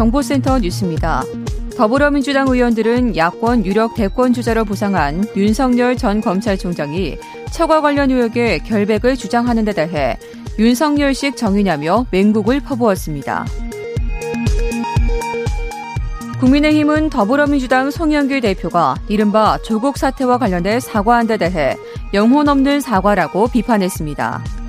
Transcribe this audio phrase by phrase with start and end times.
[0.00, 1.22] 정보센터 뉴스입니다.
[1.76, 7.18] 더불어민주당 의원들은 야권 유력 대권 주자로 부상한 윤석열 전 검찰총장이
[7.52, 10.16] 처과 관련 의혹에 결백을 주장하는 데 대해
[10.58, 13.44] 윤석열식 정의냐며 맹국을 퍼부었습니다.
[16.40, 21.76] 국민의힘은 더불어민주당 송영길 대표가 이른바 조국 사태와 관련해 사과한 데 대해
[22.14, 24.59] 영혼 없는 사과라고 비판했습니다.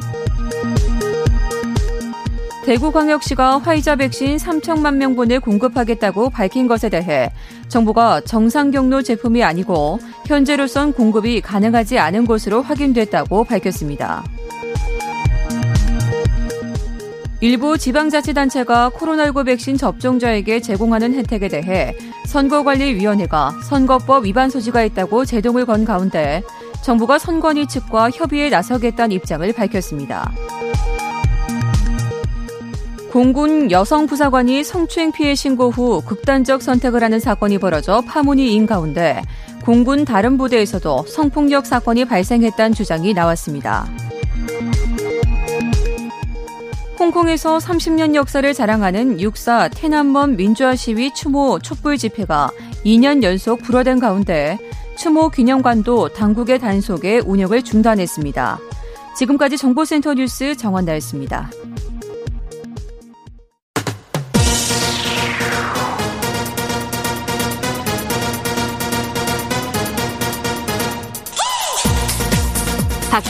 [2.66, 7.32] 대구광역시가 화이자 백신 3천만 명분을 공급하겠다고 밝힌 것에 대해
[7.68, 14.24] 정부가 정상 경로 제품이 아니고 현재로선 공급이 가능하지 않은 것으로 확인됐다고 밝혔습니다.
[17.40, 21.96] 일부 지방자치단체가 코로나19 백신 접종자에게 제공하는 혜택에 대해
[22.28, 26.44] 선거관리위원회가 선거법 위반 소지가 있다고 제동을 건 가운데
[26.84, 30.32] 정부가 선관위 측과 협의에 나서겠다는 입장을 밝혔습니다.
[33.12, 39.22] 공군 여성 부사관이 성추행 피해 신고 후 극단적 선택을 하는 사건이 벌어져 파문이 인 가운데
[39.66, 43.86] 공군 다른 부대에서도 성폭력 사건이 발생했다는 주장이 나왔습니다.
[46.98, 52.50] 홍콩에서 30년 역사를 자랑하는 육사 테난먼 민주화 시위 추모 촛불 집회가
[52.86, 54.58] 2년 연속 불어된 가운데
[54.96, 58.60] 추모 기념관도 당국의 단속에 운영을 중단했습니다.
[59.18, 61.50] 지금까지 정보센터 뉴스 정원나였습니다.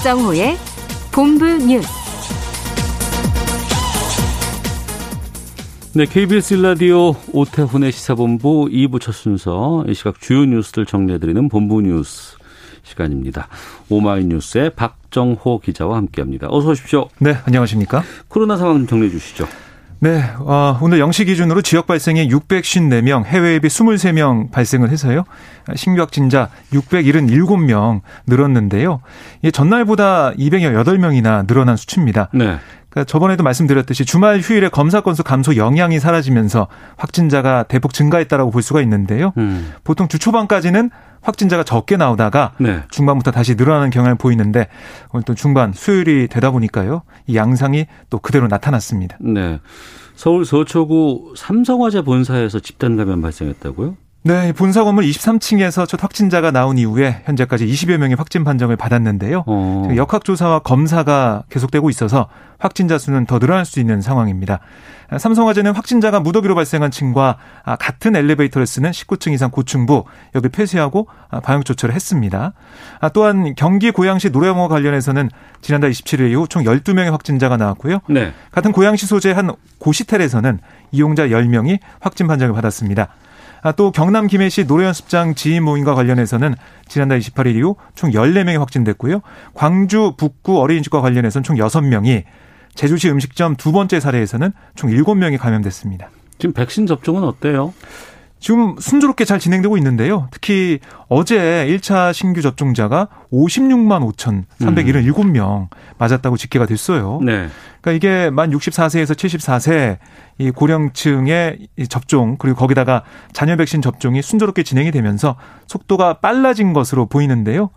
[0.02, 0.58] 박정호의
[1.12, 1.88] 본부 뉴스.
[5.94, 12.36] 네, KBS 라디오 오태훈의 시사본부 2부 첫 순서 이 시각 주요 뉴스를 정리해드리는 본부 뉴스
[12.82, 13.48] 시간입니다.
[13.90, 16.48] 오마이뉴스의 박정호 기자와 함께합니다.
[16.50, 17.08] 어서 오십시오.
[17.20, 18.02] 네, 안녕하십니까?
[18.28, 19.48] 코로나 상황 좀 정리해 주시죠.
[20.04, 25.26] 네, 어, 오늘 0시 기준으로 지역 발생이 654명, 해외 앱이 23명 발생을 해서요.
[25.76, 29.02] 신규 확진자 677명 늘었는데요.
[29.44, 32.30] 이게 전날보다 208명이나 늘어난 수치입니다.
[32.34, 32.58] 네.
[32.92, 38.82] 그러니까 저번에도 말씀드렸듯이 주말 휴일에 검사 건수 감소 영향이 사라지면서 확진자가 대폭 증가했다라고 볼 수가
[38.82, 39.34] 있는데요.
[39.38, 39.74] 음.
[39.84, 40.92] 보통 주 초반까지는
[41.22, 42.82] 확진자가 적게 나오다가 네.
[42.90, 44.68] 중반부터 다시 늘어나는 경향을 보이는데
[45.14, 47.04] 오늘 또 중반 수요일이 되다 보니까요.
[47.28, 49.18] 이 양상이 또 그대로 나타났습니다.
[49.22, 49.60] 네.
[50.16, 53.96] 서울 서초구 삼성화재 본사에서 집단 감염 발생했다고요?
[54.24, 59.46] 네, 본사 건물 23층에서 첫 확진자가 나온 이후에 현재까지 20여 명의 확진 판정을 받았는데요.
[59.48, 59.90] 어.
[59.96, 62.28] 역학조사와 검사가 계속되고 있어서
[62.60, 64.60] 확진자 수는 더 늘어날 수 있는 상황입니다.
[65.18, 67.38] 삼성화재는 확진자가 무더기로 발생한 층과
[67.80, 70.04] 같은 엘리베이터를 쓰는 19층 이상 고층부
[70.36, 71.08] 여기 폐쇄하고
[71.42, 72.54] 방역 조처를 했습니다.
[73.14, 78.02] 또한 경기 고양시 노래영화 관련해서는 지난달 27일 이후 총 12명의 확진자가 나왔고요.
[78.08, 78.32] 네.
[78.52, 80.60] 같은 고양시 소재 한 고시텔에서는
[80.92, 83.08] 이용자 10명이 확진 판정을 받았습니다.
[83.62, 86.56] 아, 또 경남 김해시 노래연습장 지인 모임과 관련해서는
[86.88, 89.22] 지난달 28일 이후 총 14명이 확진됐고요.
[89.54, 92.24] 광주 북구 어린이집과 관련해서는 총 6명이
[92.74, 96.10] 제주시 음식점 두 번째 사례에서는 총 7명이 감염됐습니다.
[96.38, 97.74] 지금 백신 접종은 어때요?
[98.42, 100.28] 지금 순조롭게 잘 진행되고 있는데요.
[100.32, 104.12] 특히 어제 1차 신규 접종자가 56만
[104.60, 105.68] 5,377명
[106.00, 107.20] 맞았다고 집계가 됐어요.
[107.24, 107.48] 네.
[107.82, 110.00] 그러니까 이게 만 64세에서 74세
[110.42, 115.36] 이 고령층의 접종 그리고 거기다가 자녀 백신 접종이 순조롭게 진행이 되면서
[115.68, 117.70] 속도가 빨라진 것으로 보이는데요.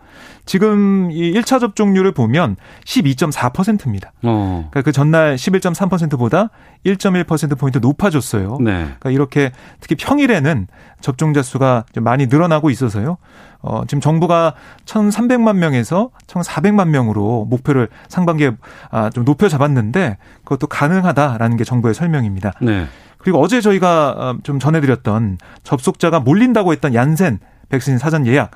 [0.46, 4.12] 지금 이 1차 접종률을 보면 12.4%입니다.
[4.22, 4.68] 어.
[4.70, 6.50] 그러니까 그 전날 11.3%보다
[6.84, 8.58] 1.1% 포인트 높아졌어요.
[8.60, 8.72] 네.
[8.84, 10.66] 그러니까 이렇게 특히 평일에는
[11.00, 13.18] 접종자 수가 좀 많이 늘어나고 있어서요.
[13.64, 18.52] 어, 지금 정부가 1,300만 명에서 1,400만 명으로 목표를 상반기에
[18.90, 22.52] 아, 좀 높여 잡았는데 그것도 가능하다라는 게 정부의 설명입니다.
[22.60, 22.86] 네.
[23.16, 27.38] 그리고 어제 저희가 어, 좀 전해드렸던 접속자가 몰린다고 했던 얀센
[27.70, 28.50] 백신 사전 예약.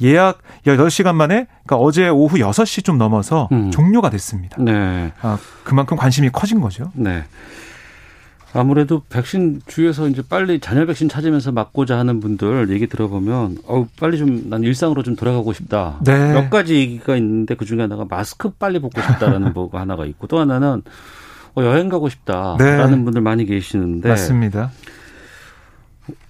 [0.00, 3.70] 예약 18시간 만에 그러니까 어제 오후 6시 좀 넘어서 음.
[3.70, 4.56] 종료가 됐습니다.
[4.58, 5.12] 네.
[5.20, 6.90] 아, 그만큼 관심이 커진 거죠.
[6.94, 7.24] 네.
[8.54, 14.16] 아무래도 백신 주위에서 이제 빨리 잔여 백신 찾으면서 맞고자 하는 분들 얘기 들어보면 어우 빨리
[14.18, 15.98] 좀 난 일상으로 좀 돌아가고 싶다.
[16.04, 16.32] 네.
[16.32, 20.38] 몇 가지 얘기가 있는데 그 중에 하나가 마스크 빨리 벗고 싶다라는 뭐가 하나가 있고 또
[20.38, 20.82] 하나는
[21.56, 23.04] 어, 여행 가고 싶다라는 네.
[23.04, 24.70] 분들 많이 계시는데 맞습니다.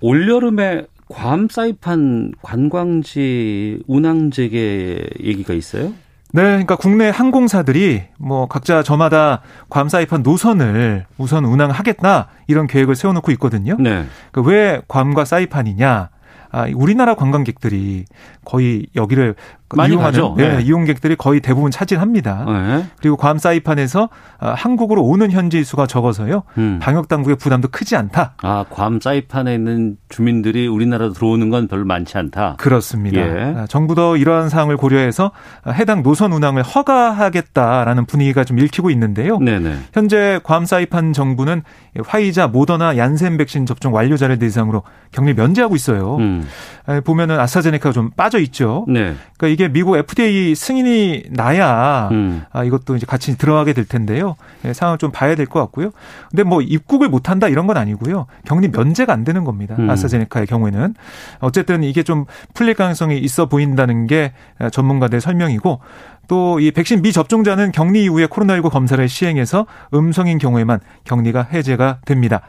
[0.00, 5.93] 올 여름에 괌 사이판 관광지 운항 재개 얘기가 있어요?
[6.34, 9.40] 네, 그러니까 국내 항공사들이 뭐 각자 저마다
[9.70, 13.76] 괌 사이판 노선을 우선 운항하겠다 이런 계획을 세워놓고 있거든요.
[13.78, 14.04] 네.
[14.32, 16.08] 그왜 괌과 사이판이냐?
[16.50, 18.06] 아, 우리나라 관광객들이
[18.44, 19.36] 거의 여기를
[19.76, 20.35] 많이 이용하는 가죠.
[20.37, 20.62] 네, 네.
[20.62, 22.44] 이용객들이 거의 대부분 차지합니다.
[22.47, 22.87] 네.
[23.00, 26.43] 그리고 괌 사이판에서 아, 한국으로 오는 현지 수가 적어서요.
[26.59, 26.79] 음.
[26.81, 28.35] 방역 당국의 부담도 크지 않다.
[28.43, 32.56] 아, 괌 사이판에 있는 주민들이 우리나라로 들어오는 건 별로 많지 않다.
[32.59, 33.21] 그렇습니다.
[33.21, 33.55] 예.
[33.56, 35.32] 아, 정부도 이러한 사항을 고려해서
[35.65, 39.38] 아, 해당 노선 운항을 허가하겠다라는 분위기가 좀 읽히고 있는데요.
[39.38, 39.77] 네네.
[39.93, 41.62] 현재 괌 사이판 정부는
[42.06, 44.82] 화이자, 모더나, 얀센 백신 접종 완료자를 대상으로
[45.12, 46.17] 격리 면제하고 있어요.
[46.17, 46.47] 음.
[46.88, 48.85] 에, 보면은 아스트라제네카가 좀 빠져 있죠.
[48.88, 49.15] 네.
[49.37, 52.43] 그러니까 이게 미국 FDA 승인이 나야 음.
[52.52, 54.37] 아, 이것도 이제 같이 들어가게 될 텐데요.
[54.64, 55.90] 예, 상황을 좀 봐야 될 것 같고요.
[56.31, 58.26] 근데 뭐 입국을 못 한다 이런 건 아니고요.
[58.46, 59.75] 격리 면제가 안 되는 겁니다.
[59.78, 59.88] 음.
[59.90, 60.94] 아스트라제네카의 경우에는
[61.40, 62.25] 어쨌든 이게 좀
[62.55, 64.32] 풀릴 가능성이 있어 보인다는 게
[64.72, 65.81] 전문가들의 설명이고
[66.26, 72.41] 또 이 백신 미접종자는 격리 이후에 코로나19 검사를 시행해서 음성인 경우에만 격리가 해제가 됩니다.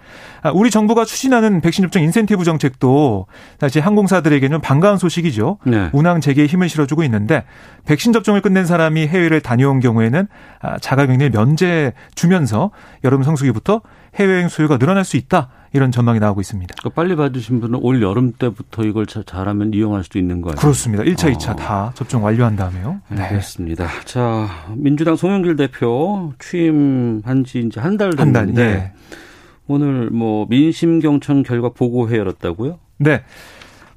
[0.41, 3.27] 아, 우리 정부가 추진하는 백신 접종 인센티브 정책도
[3.59, 5.57] 사실 항공사들에게는 반가운 소식이죠.
[5.65, 5.89] 네.
[5.93, 7.43] 운항 재개에 힘을 실어주고 있는데
[7.85, 10.27] 백신 접종을 끝낸 사람이 해외를 다녀온 경우에는
[10.61, 12.71] 아, 자가격리 면제 주면서
[13.03, 13.81] 여름 성수기부터
[14.15, 16.73] 해외여행 수요가 늘어날 수 있다 이런 전망이 나오고 있습니다.
[16.79, 20.55] 그러니까 빨리 받으신 분은 올 여름 때부터 이걸 자- 잘하면 이용할 수도 있는 거예요.
[20.55, 21.03] 그렇습니다.
[21.03, 21.37] 1차, 어.
[21.37, 23.01] 2차 다 접종 완료한 다음에요.
[23.09, 23.21] 네.
[23.23, 23.87] 알겠습니다.
[24.05, 28.91] 자, 민주당 송영길 대표 취임한 지 이제 한달한 달, 됐는데 예.
[29.67, 32.79] 오늘 뭐 민심 경청 결과 보고회 열었다고요?
[32.99, 33.23] 네.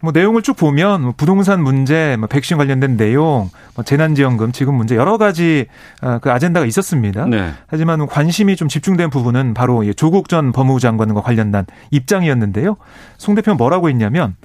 [0.00, 4.94] 뭐 내용을 쭉 보면 뭐 부동산 문제, 뭐 백신 관련된 내용, 뭐 재난지원금, 지금 문제
[4.96, 5.66] 여러 가지
[6.00, 7.26] 아, 그 아젠다가 있었습니다.
[7.26, 7.52] 네.
[7.66, 12.76] 하지만 관심이 좀 집중된 부분은 바로 이 조국 전 법무부 장관과 관련된 입장이었는데요.
[13.16, 14.36] 송 대표 는 뭐라고 했냐면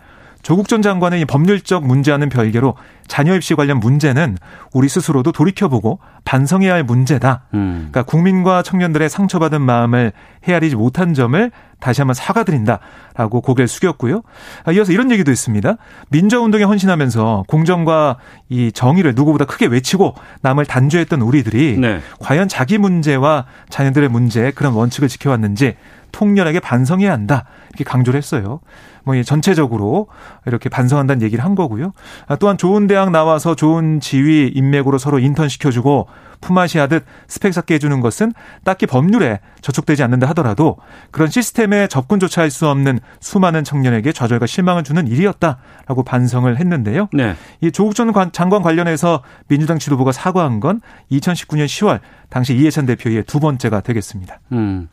[0.43, 2.75] 조국 전 장관의 이 법률적 문제와는 별개로
[3.07, 4.37] 자녀 입시 관련 문제는
[4.73, 7.45] 우리 스스로도 돌이켜보고 반성해야 할 문제다.
[7.53, 7.89] 음.
[7.91, 10.11] 그러니까 국민과 청년들의 상처받은 마음을
[10.47, 14.21] 헤아리지 못한 점을 다시 한번 사과드린다라고 고개를 숙였고요.
[14.65, 15.75] 아, 이어서 이런 얘기도 했습니다.
[16.09, 18.17] 민주화운동에 헌신하면서 공정과
[18.49, 21.99] 이 정의를 누구보다 크게 외치고 남을 단죄했던 우리들이 네.
[22.19, 25.75] 과연 자기 문제와 자녀들의 문제에 그런 원칙을 지켜왔는지
[26.13, 28.61] 통렬하게 반성해야 한다 이렇게 강조를 했어요.
[29.03, 30.07] 뭐이 전체적으로
[30.45, 31.91] 이렇게 반성한다는 얘기를 한 거고요.
[32.27, 36.07] 아, 또한 좋은 대학 나와서 좋은 지위 인맥으로 서로 인턴 시켜주고
[36.39, 38.31] 품앗이 하듯 스펙 쌓게 해주는 것은
[38.63, 40.77] 딱히 법률에 저촉되지 않는다 하더라도
[41.11, 47.09] 그런 시스템에 접근조차 할 수 없는 수많은 청년에게 좌절과 실망을 주는 일이었다라고 반성을 했는데요.
[47.11, 47.35] 네.
[47.61, 50.79] 이 조국 전 관- 장관 관련해서 민주당 지도부가 사과한 건
[51.11, 51.99] 2019년 10월
[52.29, 54.39] 당시 이해찬 대표의 두 번째가 되겠습니다.
[54.51, 54.87] 음.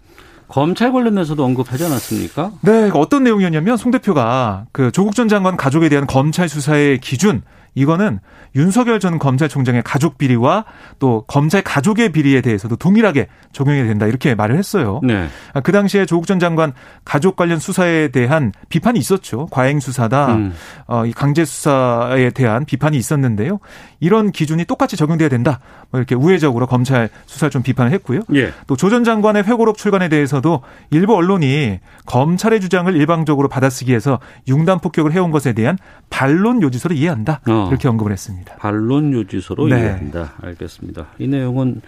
[0.50, 2.50] 검찰 관련해서도 언급하지 않았습니까?
[2.62, 7.42] 네, 그러니까 어떤 내용이었냐면 송 대표가 그 조국 전 장관 가족에 대한 검찰 수사의 기준
[7.74, 8.18] 이거는
[8.56, 10.64] 윤석열 전 검찰총장의 가족 비리와
[10.98, 15.00] 또 검찰 가족의 비리에 대해서도 동일하게 적용해야 된다 이렇게 말을 했어요.
[15.04, 15.28] 네.
[15.52, 16.72] 아, 그 당시에 조국 전 장관
[17.04, 19.46] 가족 관련 수사에 대한 비판이 있었죠.
[19.52, 20.52] 과잉 수사다, 음.
[20.86, 23.60] 어, 이 강제 수사에 대한 비판이 있었는데요.
[24.00, 25.60] 이런 기준이 똑같이 적용돼야 된다.
[25.90, 28.20] 뭐 이렇게 우회적으로 검찰 수사를 좀 비판을 했고요.
[28.34, 28.52] 예.
[28.66, 35.30] 또조 전 장관의 회고록 출간에 대해서도 일부 언론이 검찰의 주장을 일방적으로 받아쓰기해서 융단 폭격을 해온
[35.32, 37.40] 것에 대한 반론 요지서로 이해한다.
[37.48, 37.68] 어.
[37.70, 38.54] 이렇게 언급을 했습니다.
[38.56, 39.78] 반론 요지서로 네.
[39.80, 40.34] 이해한다.
[40.42, 41.06] 알겠습니다.
[41.18, 41.80] 이 내용은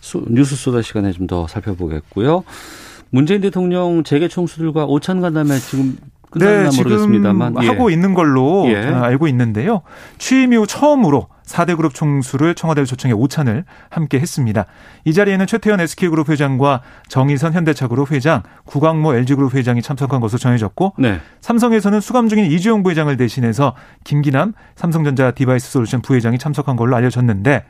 [0.00, 2.44] 수- 뉴스 소다 시간에 좀 더 살펴보겠고요.
[3.10, 5.98] 문재인 대통령 재계 총수들과 오찬 간담회 지금
[6.38, 7.66] 끝났나 네, 모르겠습니다만 예.
[7.66, 8.86] 하고 있는 걸로 예.
[8.86, 9.82] 어, 알고 있는데요.
[10.18, 14.66] 취임 이후 처음으로 4대 그룹 총수를 청와대를 초청해 오찬을 함께 했습니다.
[15.04, 21.20] 이 자리에는 최태현 SK그룹 회장과 정의선 현대차그룹 회장, 구광모 LG그룹 회장이 참석한 것으로 전해졌고 네.
[21.40, 27.64] 삼성에서는 수감 중인 이재용 부회장을 대신해서 김기남 삼성전자 Device Solution 부회장이 참석한 걸로 알려졌는데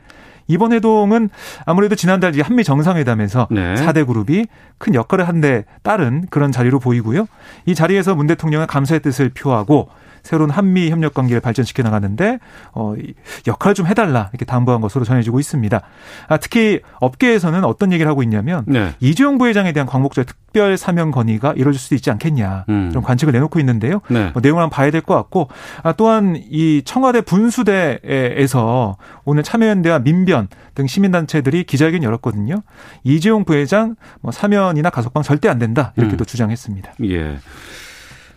[0.49, 1.29] 이번 회동은
[1.65, 3.75] 아무래도 지난달 이 한미 정상회담에서 네.
[3.75, 7.25] 4대 그룹이 큰 역할을 한 데 따른 그런 자리로 보이고요.
[7.65, 9.87] 이 자리에서 문 대통령은 감사의 뜻을 표하고
[10.23, 12.39] 새로운 한미 협력 관계를 발전시켜 나가는데
[12.73, 13.13] 어, 이
[13.47, 15.81] 역할을 좀 해달라 이렇게 당부한 것으로 전해지고 있습니다.
[16.27, 18.93] 아, 특히 업계에서는 어떤 얘기를 하고 있냐면 네.
[18.99, 22.89] 이주영 부회장에 대한 광복절 특별 사면 건의가 이루어질 수도 있지 않겠냐 음.
[22.91, 24.01] 이런 관측을 내놓고 있는데요.
[24.09, 24.29] 네.
[24.33, 25.47] 뭐 내용을 한번 봐야 될 것 같고
[25.83, 32.61] 아, 또한 이 청와대 분수대에서 오늘 참여연대와 민변 등 시민단체들이 기자회견 열었거든요.
[33.03, 36.17] 이재용 부회장 뭐 사면이나 가석방 절대 안 된다 이렇게 음.
[36.17, 36.93] 또 주장했습니다.
[37.05, 37.37] 예.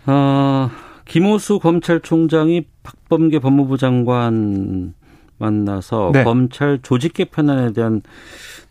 [0.06, 0.70] 어,
[1.06, 4.94] 김호수 검찰총장이 박범계 법무부 장관
[5.38, 6.24] 만나서 네.
[6.24, 8.02] 검찰 조직 개편안에 대한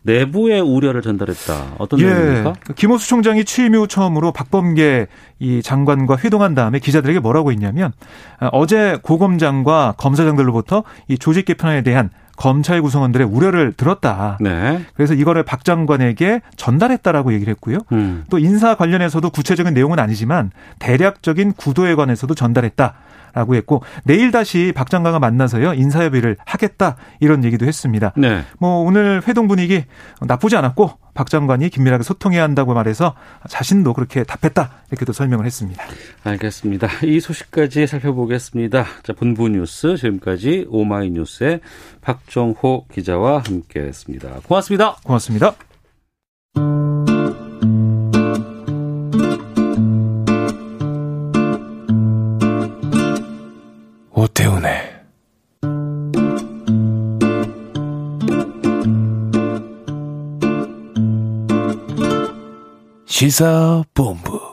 [0.02, 1.74] 내부의 우려를 전달했다.
[1.78, 2.06] 어떤 예.
[2.06, 2.54] 내용입니까?
[2.74, 5.06] 김호수 총장이 취임 이후 처음으로 박범계
[5.38, 7.92] 이 장관과 회동한 다음에 기자들에게 뭐라고 했냐면
[8.40, 14.38] 아, 어제 고검장과 검사장들로부터 이 조직 개편안에 대한 검찰 구성원들의 우려를 들었다.
[14.40, 14.82] 네.
[14.94, 17.78] 그래서 이거를 박 장관에게 전달했다라고 얘기를 했고요.
[17.92, 18.24] 음.
[18.30, 22.94] 또 인사 관련해서도 구체적인 내용은 아니지만 대략적인 구도에 관해서도 전달했다.
[23.32, 28.12] 라고 했고 내일 다시 박 장관과 만나서요 인사협의를 하겠다 이런 얘기도 했습니다.
[28.16, 28.42] 네.
[28.58, 29.84] 뭐 오늘 회동 분위기
[30.20, 33.14] 나쁘지 않았고 박 장관이 긴밀하게 소통해야 한다고 말해서
[33.48, 35.84] 자신도 그렇게 답했다 이렇게도 설명을 했습니다.
[36.24, 36.88] 알겠습니다.
[37.04, 38.86] 이 소식까지 살펴보겠습니다.
[39.02, 41.60] 자, 본부 뉴스 지금까지 오마이뉴스의
[42.00, 44.40] 박정호 기자와 함께했습니다.
[44.46, 44.96] 고맙습니다.
[45.04, 45.54] 고맙습니다.
[54.22, 54.70] 오태훈의
[63.04, 64.52] 시사본부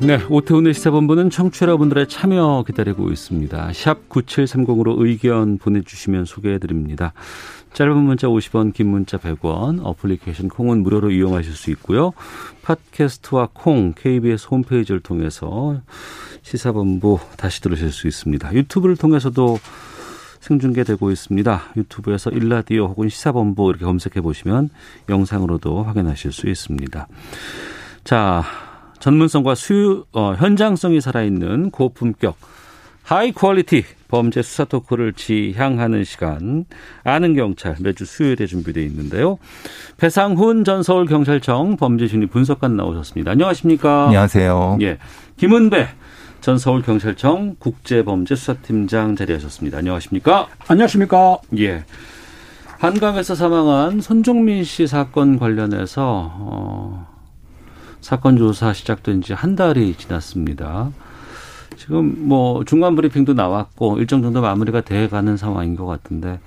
[0.00, 3.72] 네, 오태훈의 시사본부는 청취자 여러분들의 참여 기다리고 있습니다.
[3.72, 7.14] 샵 9730으로 의견 보내주시면 소개해드립니다.
[7.74, 12.12] 짧은 문자 50원, 긴 문자 100원, 어플리케이션 콩은 무료로 이용하실 수 있고요.
[12.62, 15.80] 팟캐스트와 콩, KBS 홈페이지를 통해서
[16.42, 18.54] 시사본부 다시 들으실 수 있습니다.
[18.54, 19.58] 유튜브를 통해서도
[20.38, 21.62] 생중계되고 있습니다.
[21.76, 24.70] 유튜브에서 일라디오 혹은 시사본부 이렇게 검색해 보시면
[25.08, 27.08] 영상으로도 확인하실 수 있습니다.
[28.04, 28.44] 자,
[29.00, 32.36] 전문성과 수, 어, 현장성이 살아있는 고품격
[33.02, 33.84] high quality
[34.14, 36.66] 범죄 수사 토크를 지향하는 시간
[37.02, 39.38] 아는 경찰 매주 수요일에 준비되어 있는데요.
[39.96, 43.32] 배상훈 전 서울 경찰청 범죄심리 분석관 나오셨습니다.
[43.32, 44.06] 안녕하십니까?
[44.06, 44.78] 안녕하세요.
[44.82, 44.98] 예.
[45.36, 45.88] 김은배
[46.40, 49.78] 전 서울 경찰청 국제범죄수사팀장 자리하셨습니다.
[49.78, 50.46] 안녕하십니까?
[50.68, 51.38] 안녕하십니까?
[51.58, 51.82] 예.
[52.78, 57.08] 한강에서 사망한 손종민 씨 사건 관련해서 어,
[58.00, 60.92] 사건 조사 시작된 지 한 달이 지났습니다.
[61.76, 66.40] 지금 뭐 중간 브리핑도 나왔고 일정 정도 마무리가 돼 가는 상황인 것 같은데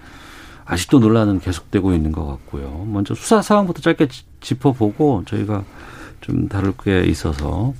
[0.65, 2.85] 아직도 논란은 계속되고 있는 것 같고요.
[2.91, 5.63] 먼저 수사 상황부터 짧게 지- 짚어보고 저희가
[6.21, 7.73] 좀 다룰 게 있어서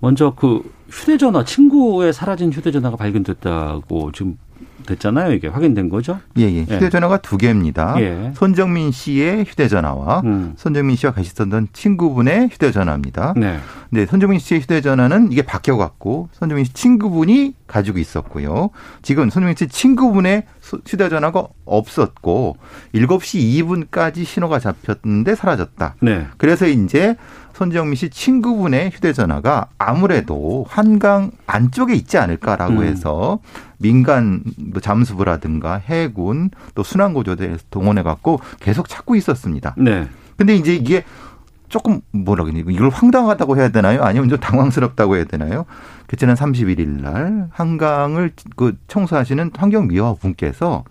[0.00, 4.36] 먼저 그 휴대전화 친구의 사라진 휴대전화가 발견됐다고 지금
[4.86, 5.32] 됐잖아요.
[5.32, 6.20] 이게 확인된 거죠?
[6.38, 6.62] 예, 예.
[6.62, 7.94] 휴대전화가 두 개입니다.
[8.00, 8.32] 예.
[8.36, 10.52] 손정민 씨의 휴대전화와 음.
[10.56, 13.34] 손정민 씨와 같이 썼던 친구분의 휴대전화입니다.
[13.36, 13.58] 네.
[13.90, 18.70] 네, 손정민 씨의 휴대전화는 이게 바뀌어갖고 손정민 씨 친구분이 가지고 있었고요.
[19.02, 22.56] 지금 손정민 씨 친구분의 수- 휴대전화가 없었고
[22.94, 25.94] 7시 2분까지 신호가 잡혔는데 사라졌다.
[26.00, 26.26] 네.
[26.36, 27.16] 그래서 이제
[27.54, 32.84] 손정민 씨 친구분의 휴대전화가 아무래도 한강 안쪽에 있지 않을까라고 음.
[32.84, 33.40] 해서
[33.82, 39.74] 민간 뭐 잠수부라든가 해군 또 순환구조대에서 동원해 갖고 계속 찾고 있었습니다.
[39.76, 40.08] 네.
[40.36, 41.04] 근데 이제 이게
[41.68, 44.02] 조금 뭐라 그러니 이걸 황당하다고 해야 되나요?
[44.02, 45.64] 아니면 좀 당황스럽다고 해야 되나요?
[46.06, 50.84] 그 지난 31일 날 한강을 그 청소하시는 환경미화 분께서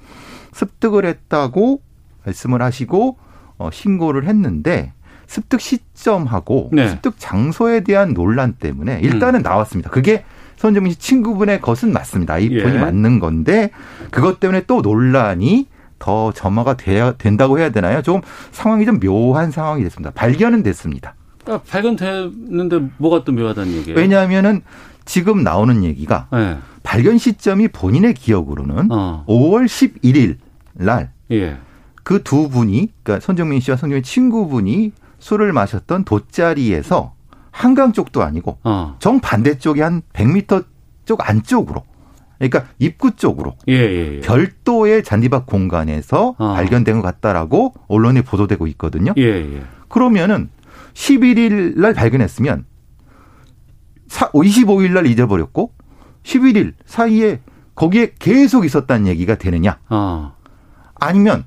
[0.53, 1.81] 습득을 했다고
[2.25, 3.17] 말씀을 하시고
[3.57, 4.93] 어, 신고를 했는데
[5.27, 6.89] 습득 시점하고 네.
[6.89, 9.89] 습득 장소에 대한 논란 때문에 일단은 나왔습니다.
[9.91, 10.25] 그게
[10.61, 12.37] 손정민 씨 친구분의 것은 맞습니다.
[12.37, 12.61] 이 예.
[12.61, 13.71] 본이 맞는 건데
[14.11, 15.65] 그것 때문에 또 논란이
[15.97, 18.03] 더 점화가 돼야 된다고 해야 되나요?
[18.03, 20.11] 좀 상황이 좀 묘한 상황이 됐습니다.
[20.11, 21.15] 발견은 됐습니다.
[21.47, 23.97] 아, 발견됐는데 뭐가 또 묘하다는 얘기예요?
[23.99, 24.61] 왜냐하면은
[25.03, 26.57] 지금 나오는 얘기가 네.
[26.83, 29.25] 발견 시점이 본인의 기억으로는 어.
[29.27, 30.37] 5월 11일
[30.73, 31.57] 날 예.
[32.03, 37.13] 그두 분이 그러니까 손정민 씨와 손정민 친구분이 술을 마셨던 돗자리에서
[37.51, 38.95] 한강 쪽도 아니고 어.
[38.99, 40.65] 정 반대쪽에 한 100m
[41.05, 41.83] 쪽 안쪽으로
[42.39, 44.19] 그러니까 입구 쪽으로 예, 예, 예.
[44.21, 46.53] 별도의 잔디밭 공간에서 어.
[46.55, 49.13] 발견된 것 같다라고 언론에 보도되고 있거든요.
[49.17, 49.61] 예, 예.
[49.89, 50.49] 그러면은
[50.93, 52.65] 11일 날 발견했으면
[54.09, 55.71] 25일 날 잊어버렸고
[56.23, 57.41] 11일 사이에
[57.75, 59.79] 거기에 계속 있었다는 얘기가 되느냐?
[59.89, 60.35] 어.
[60.95, 61.45] 아니면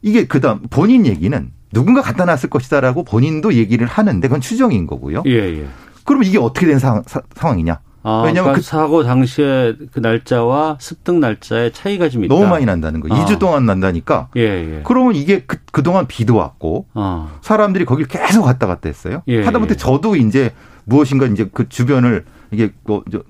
[0.00, 5.22] 이게 그다음 본인 얘기는 누군가 갖다 놨을 것이다라고 본인도 얘기를 하는데 그건 추정인 거고요.
[5.26, 5.66] 예, 예.
[6.04, 7.02] 그럼 이게 어떻게 된 상,
[7.36, 12.34] 황이냐 아, 왜냐면 그러니까 그- 사고 당시에 그 날짜와 습득 날짜에 차이가 좀 있다.
[12.34, 13.14] 너무 많이 난다는 거예요.
[13.14, 13.24] 아.
[13.24, 14.28] 2주 동안 난다니까.
[14.36, 14.80] 예, 예.
[14.84, 17.30] 그러면 이게 그, 그동안 비도 왔고 어.
[17.42, 19.22] 사람들이 거길 계속 왔다 갔다 했어요.
[19.28, 19.76] 예, 하다못해 예.
[19.76, 20.50] 저도 이제
[20.84, 23.22] 무엇인가 이제 그 주변을 이게 뭐 저,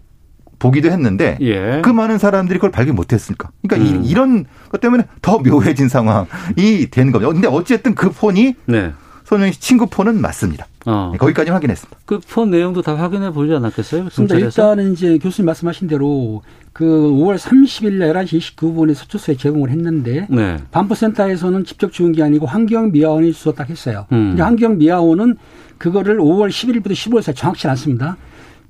[0.63, 1.81] 보기도 했는데 예.
[1.83, 3.51] 그 많은 사람들이 그걸 발견 못했을까?
[3.67, 4.05] 그러니까 음.
[4.05, 7.33] 이, 이런 것 때문에 더 묘해진 상황이 된 겁니다.
[7.33, 8.93] 근데 어쨌든 그 폰이 네.
[9.25, 10.67] 손영희 씨 친구 폰은 맞습니다.
[10.87, 11.13] 어.
[11.19, 11.99] 거기까지 확인했습니다.
[12.07, 14.07] 그 폰 내용도 다 확인해 보지 않았겠어요?
[14.13, 14.47] 그런데 경찰에서?
[14.47, 16.43] 일단은 이제 교수님 말씀하신 대로
[16.73, 20.59] 그 5월 30일 날 11시 29분에 서초소에 제공을 했는데 네.
[20.71, 24.07] 반포센터에서는 직접 주는 게 아니고 환경미화원이 주었다 했어요.
[24.13, 24.31] 음.
[24.31, 25.37] 근데 환경미화원은
[25.79, 28.17] 그거를 5월 11일부터 15일 사이 정확치 않습니다.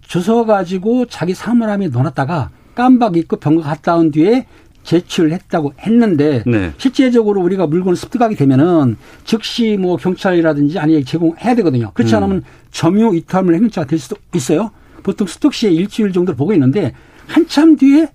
[0.03, 4.47] 주워가지고 자기 사물함에 넣어놨다가 깜박 잊고 병가 갔다 온 뒤에
[4.83, 6.73] 제출을 했다고 했는데 네.
[6.77, 11.93] 실제적으로 우리가 물건을 습득하게 되면은 즉시 뭐 경찰이라든지 아니 제공해야 되거든요.
[11.95, 12.17] 그렇지 음.
[12.17, 14.71] 않으면 점유 이탈물 행위자가 될 수도 있어요.
[15.03, 16.95] 보통 습득 시에 일주일 정도를 보고 있는데
[17.27, 18.09] 한참 뒤에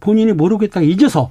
[0.00, 1.30] 본인이 모르고 있다가 잊어서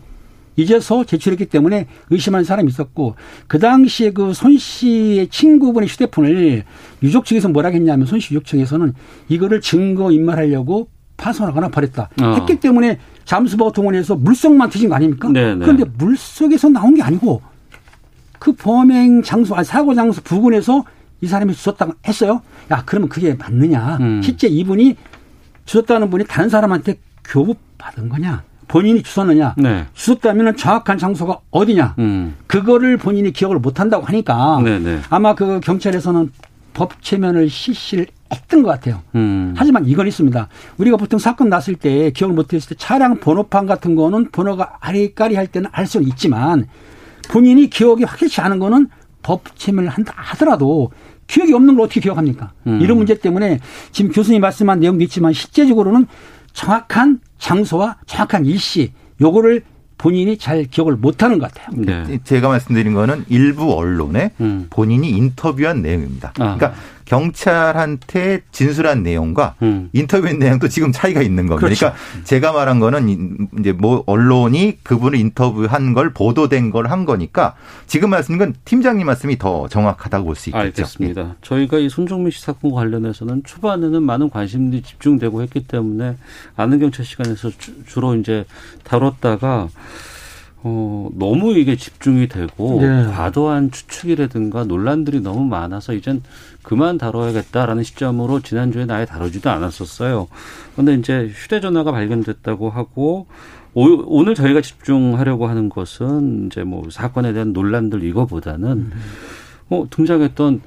[0.55, 3.15] 잊어서 제출했기 때문에 의심하는 사람이 있었고
[3.47, 6.63] 그 당시에 그 손 씨의 친구분의 휴대폰을
[7.03, 8.93] 유족 측에서 뭐라 했냐면 손 씨 유족 측에서는
[9.29, 12.35] 이거를 증거 인멸하려고 파손하거나 버렸다 어.
[12.39, 15.29] 했기 때문에 잠수보 동원해서 물속만 뒤진 거 아닙니까?
[15.29, 15.59] 네, 네.
[15.65, 17.41] 그런데 물속에서 나온 게 아니고
[18.39, 20.83] 그 범행 장소, 아니 사고 장소 부근에서
[21.21, 22.41] 이 사람이 주웠다고 했어요.
[22.71, 23.97] 야, 그러면 그게 맞느냐?
[24.01, 24.21] 음.
[24.21, 24.97] 실제 이분이
[25.65, 28.43] 주웠다는 분이 다른 사람한테 교부 받은 거냐?
[28.73, 29.53] 본인이 주웠느냐?
[29.55, 29.85] 네.
[29.93, 31.93] 주웠다면 정확한 장소가 어디냐?
[31.99, 32.33] 음.
[32.47, 34.99] 그거를 본인이 기억을 못 한다고 하니까 네, 네.
[35.11, 36.31] 아마 그 경찰에서는
[36.73, 39.01] 법 체면을 실시를 했던 것 같아요.
[39.13, 39.53] 음.
[39.55, 40.47] 하지만 이건 있습니다.
[40.79, 45.45] 우리가 보통 사건 났을 때 기억을 못했을 때 차량 번호판 같은 거는 번호가 아리까리 할
[45.45, 46.65] 때는 알 수는 있지만
[47.29, 48.87] 본인이 기억이 확실치 않은 거는
[49.21, 50.89] 법 체면을 한다 하더라도
[51.27, 52.53] 기억이 없는 걸 어떻게 기억합니까?
[52.65, 52.81] 음.
[52.81, 53.59] 이런 문제 때문에
[53.91, 56.07] 지금 교수님 말씀한 내용도 있지만 실제적으로는
[56.53, 59.63] 정확한 장소와 정확한 일시 요거를
[59.97, 61.81] 본인이 잘 기억을 못하는 것 같아요.
[61.81, 62.19] 네.
[62.23, 64.67] 제가 말씀드린 거는 일부 언론에 음.
[64.69, 66.29] 본인이 인터뷰한 내용입니다.
[66.39, 66.55] 아.
[66.55, 66.73] 그러니까
[67.05, 69.89] 경찰한테 진술한 내용과 음.
[69.93, 71.65] 인터뷰한 내용도 지금 차이가 있는 겁니다.
[71.65, 71.91] 그렇죠.
[71.91, 77.55] 그러니까 제가 말한 거는 이제 뭐 언론이 그분을 인터뷰한 걸 보도된 걸 한 거니까
[77.87, 80.59] 지금 말씀인 건 팀장님 말씀이 더 정확하다고 볼 수 있겠죠.
[80.83, 81.35] 알겠습니다.
[81.41, 86.17] 저희가 이 손정민 씨 사건 관련해서는 초반에는 많은 관심들이 집중되고 했기 때문에
[86.55, 88.45] 아는 경찰 시간에서 주, 주로 이제
[88.83, 89.69] 다뤘다가
[90.65, 93.05] 어, 너무 이게 집중이 되고 네.
[93.05, 96.23] 과도한 추측이라든가 논란들이 너무 많아서 이젠
[96.61, 100.27] 그만 다뤄야겠다라는 시점으로 지난주에 아예 다루지도 않았었어요.
[100.73, 103.27] 그런데 이제 휴대전화가 발견됐다고 하고
[103.73, 108.91] 오, 오늘 저희가 집중하려고 하는 것은 이제 뭐 사건에 대한 논란들 이거보다는
[109.69, 110.61] 어, 등장했던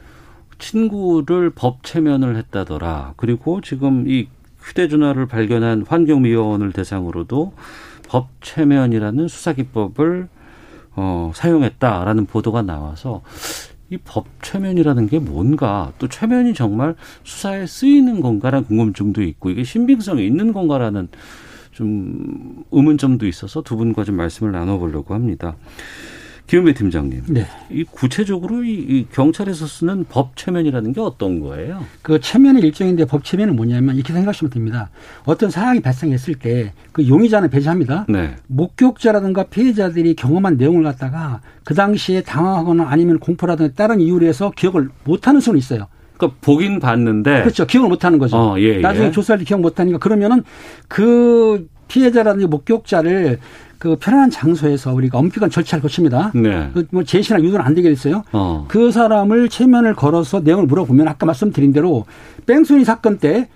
[0.59, 3.15] 친구를 법 체면을 했다더라.
[3.17, 4.29] 그리고 지금 이
[4.61, 7.53] 휴대전화를 발견한 환경미화원을 대상으로도
[8.09, 10.29] 법 체면이라는 수사 기법을
[10.97, 13.23] 어, 사용했다라는 보도가 나와서
[13.91, 20.27] 이 법 최면이라는 게 뭔가 또 최면이 정말 수사에 쓰이는 건가라는 궁금증도 있고 이게 신빙성이
[20.27, 21.09] 있는 건가라는
[21.71, 25.57] 좀 의문점도 있어서 두 분과 좀 말씀을 나눠보려고 합니다.
[26.47, 27.47] 김은배 팀장님, 네.
[27.71, 31.85] 이 구체적으로 이, 이 경찰에서 쓰는 법 최면이라는 게 어떤 거예요?
[32.03, 34.91] 그 체면의 일종인데 법 체면은 뭐냐면 이렇게 생각하시면 됩니다.
[35.25, 38.07] 어떤 사항이 발생했을 때 그 용의자는 배제합니다.
[38.09, 38.37] 네.
[38.47, 45.43] 목격자라든가 피해자들이 경험한 내용을 갖다가 그 당시에 당황하거나 아니면 공포라든가 다른 이유로 해서 기억을 못하는
[45.43, 45.89] 수는 있어요.
[46.17, 47.67] 그러니까 보긴 봤는데 그렇죠.
[47.67, 48.35] 기억을 못하는 거죠.
[48.39, 48.79] 어, 예, 예.
[48.79, 50.43] 나중에 조사할 때 기억 못하니까 그러면은
[50.89, 53.41] 그 피해자라든지 목격자를
[53.79, 56.33] 그 편안한 장소에서 우리가 엄격한 절차를 거칩니다.
[56.35, 56.71] 네.
[56.73, 58.25] 그뭐 제시나 유도는 안 되겠어요.
[58.33, 58.65] 어.
[58.69, 62.07] 그 사람을 체면을 걸어서 내용을 물어보면 아까 말씀드린 대로
[62.47, 63.49] 뺑소니 사건 때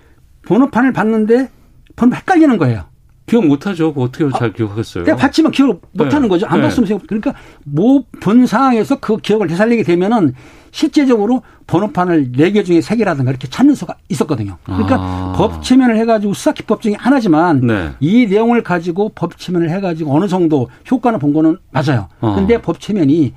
[0.45, 1.49] 번호판을 봤는데
[1.95, 2.85] 번호 헷갈리는 거예요.
[3.25, 3.93] 기억 못하죠.
[3.95, 5.05] 어떻게 잘 기억하겠어요?
[5.05, 6.27] 내가 봤지만 기억을 못하는 네.
[6.27, 6.47] 거죠.
[6.47, 6.63] 안 네.
[6.63, 7.07] 봤으면 생각.
[7.07, 7.33] 그러니까
[7.65, 10.33] 뭐본 상황에서 그 기억을 되살리게 되면은
[10.71, 14.57] 실제적으로 번호판을 네 개 중에 세 개라든가 이렇게 찾는 수가 있었거든요.
[14.63, 15.33] 그러니까 아.
[15.37, 17.89] 법 체면을 해가지고 수사 기법 중에 하나지만 네.
[17.99, 22.07] 이 내용을 가지고 법 체면을 해가지고 어느 정도 효과는 본 거는 맞아요.
[22.21, 22.35] 어.
[22.35, 23.33] 근데 법 체면이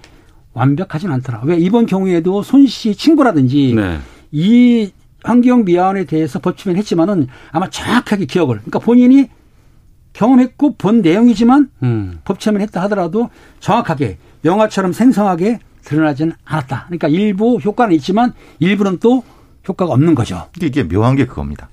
[0.53, 1.43] 완벽하지는 않더라.
[1.45, 3.99] 왜 이번 경우에도 손 씨 친구라든지 네.
[4.33, 4.91] 이
[5.23, 9.29] 환경 미화원에 대해서 법치면 했지만은 아마 정확하게 기억을 그러니까 본인이
[10.13, 12.21] 경험했고 본 내용이지만 음.
[12.25, 16.85] 법 체면 했다 하더라도 정확하게 영화처럼 생성하게 드러나지는 않았다.
[16.87, 19.23] 그러니까 일부 효과는 있지만 일부는 또
[19.69, 20.49] 효과가 없는 거죠.
[20.61, 21.69] 이게 묘한 게 그겁니다.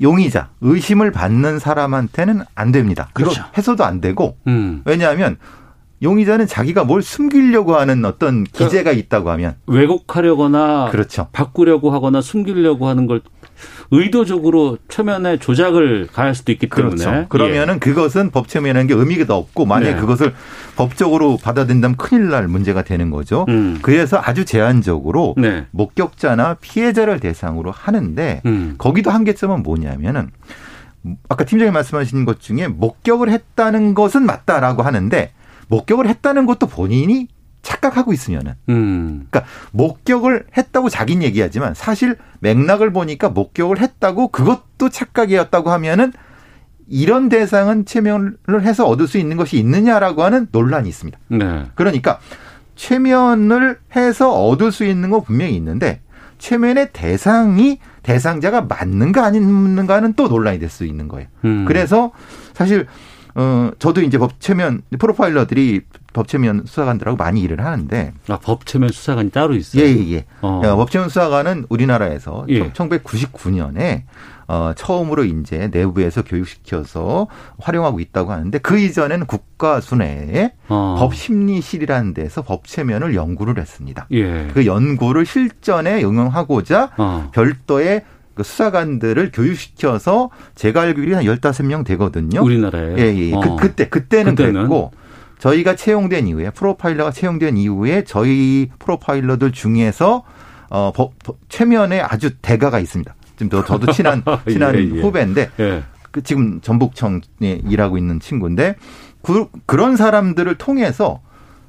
[0.00, 3.08] 용의자, 의심을 받는 사람한테는 안 됩니다.
[3.12, 3.42] 그렇죠.
[3.56, 4.82] 해서도 안 되고 음.
[4.84, 5.36] 왜냐하면
[6.02, 11.28] 용의자는 자기가 뭘 숨기려고 하는 어떤 기재가 있다고 하면 왜곡하려거나 그렇죠.
[11.32, 13.20] 바꾸려고 하거나 숨기려고 하는 걸
[13.90, 17.26] 의도적으로 최면에 조작을 가할 수도 있기 때문에 그렇죠.
[17.28, 20.00] 그러면은 그것은 법 체면이라는 게 의미가 없고 만약에 네.
[20.00, 20.34] 그것을
[20.76, 23.46] 법적으로 받아들인다면 큰일 날 문제가 되는 거죠.
[23.48, 23.78] 음.
[23.80, 25.66] 그래서 아주 제한적으로 네.
[25.70, 28.74] 목격자나 피해자를 대상으로 하는데 음.
[28.76, 30.30] 거기도 한계점은 뭐냐면은
[31.28, 35.32] 아까 팀장님 말씀하신 것 중에 목격을 했다는 것은 맞다라고 하는데
[35.68, 37.28] 목격을 했다는 것도 본인이
[37.68, 39.26] 착각하고 있으면은 음.
[39.30, 46.12] 그러니까 목격을 했다고 자기는 얘기하지만 사실 맥락을 보니까 목격을 했다고 그것도 착각이었다고 하면은
[46.88, 51.18] 이런 대상은 최면을 해서 얻을 수 있는 것이 있느냐라고 하는 논란이 있습니다.
[51.28, 51.66] 네.
[51.74, 52.18] 그러니까
[52.74, 56.00] 최면을 해서 얻을 수 있는 건 분명히 있는데
[56.38, 61.28] 최면의 대상이 대상자가 맞는가 아닌가는 또 논란이 될 수 있는 거예요.
[61.44, 61.66] 음.
[61.66, 62.12] 그래서
[62.54, 62.86] 사실
[63.38, 69.30] 어 저도 이제 법 최면 프로파일러들이 법 최면 수사관들하고 많이 일을 하는데 아, 법체면 수사관이
[69.30, 69.80] 따로 있어요.
[69.84, 70.24] 예 예 예.
[70.40, 70.60] 어.
[70.64, 72.72] 어, 법 최면 수사관은 우리나라에서 예.
[72.72, 74.02] 1999년에
[74.48, 77.28] 어 처음으로 이제 내부에서 교육시켜서
[77.60, 80.96] 활용하고 있다고 하는데 그 이전에는 국가 순회에 어.
[80.98, 84.08] 법 심리실이라는 데서 법 최면을 연구를 했습니다.
[84.10, 84.48] 예.
[84.52, 87.30] 그 연구를 실전에 응용하고자 어.
[87.32, 88.04] 별도의
[88.38, 92.40] 그 수사관들을 교육시켜서 제가 알기로 한 15명 되거든요.
[92.40, 92.94] 우리나라에.
[92.96, 93.34] 예, 예.
[93.34, 93.40] 어.
[93.40, 94.52] 그, 그때, 그때는, 그때는?
[94.54, 94.92] 그랬고,
[95.40, 100.22] 저희가 채용된 이후에, 프로파일러가 채용된 이후에 저희 프로파일러들 중에서,
[100.70, 103.12] 어, 법, 법- 최면에 아주 대가가 있습니다.
[103.36, 105.00] 지금 저, 저도 친한, 친한 예, 예.
[105.00, 105.82] 후배인데, 예.
[106.12, 108.76] 그 지금 전북청에 일하고 있는 친구인데,
[109.22, 111.20] 그, 그런 사람들을 통해서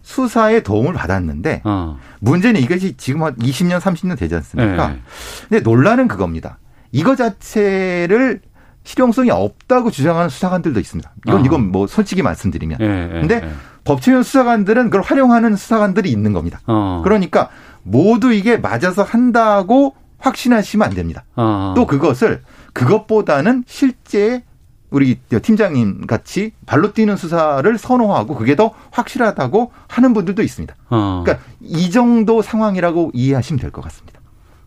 [0.10, 2.00] 수사에 도움을 받았는데, 어.
[2.20, 4.94] 문제는 이것이 지금 한 20년, 30년 되지 않습니까?
[4.94, 5.00] 예.
[5.48, 6.58] 근데 논란은 그겁니다.
[6.92, 8.42] 이거 자체를
[8.84, 11.12] 실용성이 없다고 주장하는 수사관들도 있습니다.
[11.28, 11.46] 이건 아.
[11.46, 12.80] 이건 뭐 솔직히 말씀드리면.
[12.82, 13.50] 예, 예, 근데 예.
[13.84, 16.60] 법치위원 수사관들은 그걸 활용하는 수사관들이 있는 겁니다.
[16.66, 17.02] 어.
[17.04, 17.50] 그러니까
[17.84, 21.24] 모두 이게 맞아서 한다고 확신하시면 안 됩니다.
[21.36, 21.74] 어.
[21.76, 22.42] 또 그것을
[22.74, 24.42] 그것보다는 실제
[24.90, 30.76] 우리 팀장님 같이 발로 뛰는 수사를 선호하고 그게 더 확실하다고 하는 분들도 있습니다.
[30.90, 31.22] 어.
[31.24, 34.20] 그러니까 이 정도 상황이라고 이해하시면 될 것 같습니다.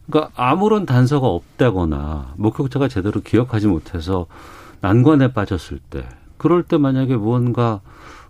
[0.08, 4.26] 그러니까 아무런 단서가 없다거나 목격자가 제대로 기억하지 못해서
[4.80, 6.04] 난관에 빠졌을 때
[6.38, 7.80] 그럴 때 만약에 무언가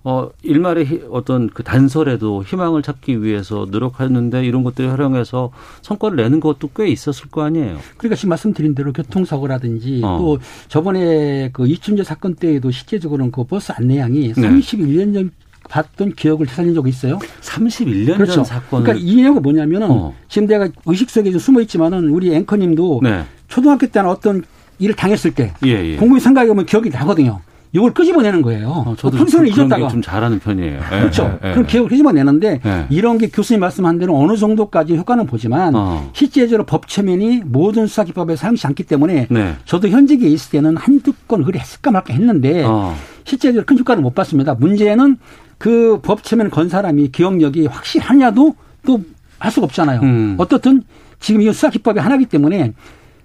[0.04, 6.40] 어 일말의 희- 어떤 그 단서라도 희망을 찾기 위해서 노력하는데 이런 것들을 활용해서 성과를 내는
[6.40, 7.78] 것도 꽤 있었을 거 아니에요.
[7.98, 10.18] 그러니까 지금 말씀드린 대로 교통사고라든지 어.
[10.20, 10.38] 또
[10.68, 14.48] 저번에 그 이춘재 사건 때에도 실제적으로는 그 버스 안내양이 네.
[14.50, 15.30] 31년 전
[15.68, 17.18] 봤던 기억을 되살린 적이 있어요.
[17.40, 20.14] 31년 전 사건을 그러니까 이유가 뭐냐면은 어.
[20.28, 23.22] 지금 내가 의식 속에 좀 숨어 있지만은 우리 앵커님도 네.
[23.46, 24.42] 초등학교 때는 어떤
[24.80, 25.96] 일을 당했을 때 예, 예.
[25.96, 27.40] 공부에 생각해 보면 기억이 나거든요.
[27.74, 28.68] 이걸 끄집어내는 거예요.
[28.68, 30.74] 어, 저도 좀 그런 잊었다가 게좀 잘하는 편이에요.
[30.74, 31.38] 예, 그렇죠.
[31.42, 31.52] 예, 예.
[31.52, 32.86] 그럼 기억을 끄집어내는데 예.
[32.90, 36.10] 이런 게 교수님 말씀한 대로 어느 정도까지 효과는 보지만 어.
[36.12, 39.56] 실제적으로 법 체면이 모든 수사 기법에 사용되지 않기 때문에 네.
[39.64, 42.94] 저도 현직에 있을 때는 한두 건 그래 했을까 말까 했는데 어.
[43.24, 44.54] 실제적으로 큰 효과를 못 봤습니다.
[44.54, 45.16] 문제는
[45.58, 48.54] 그 법 체면 건 사람이 기억력이 확실하냐도
[48.86, 49.00] 또
[49.42, 50.00] 할 수가 없잖아요.
[50.02, 50.34] 음.
[50.38, 50.84] 어떻든
[51.18, 52.74] 지금 이 수사 기법이 하나이기 때문에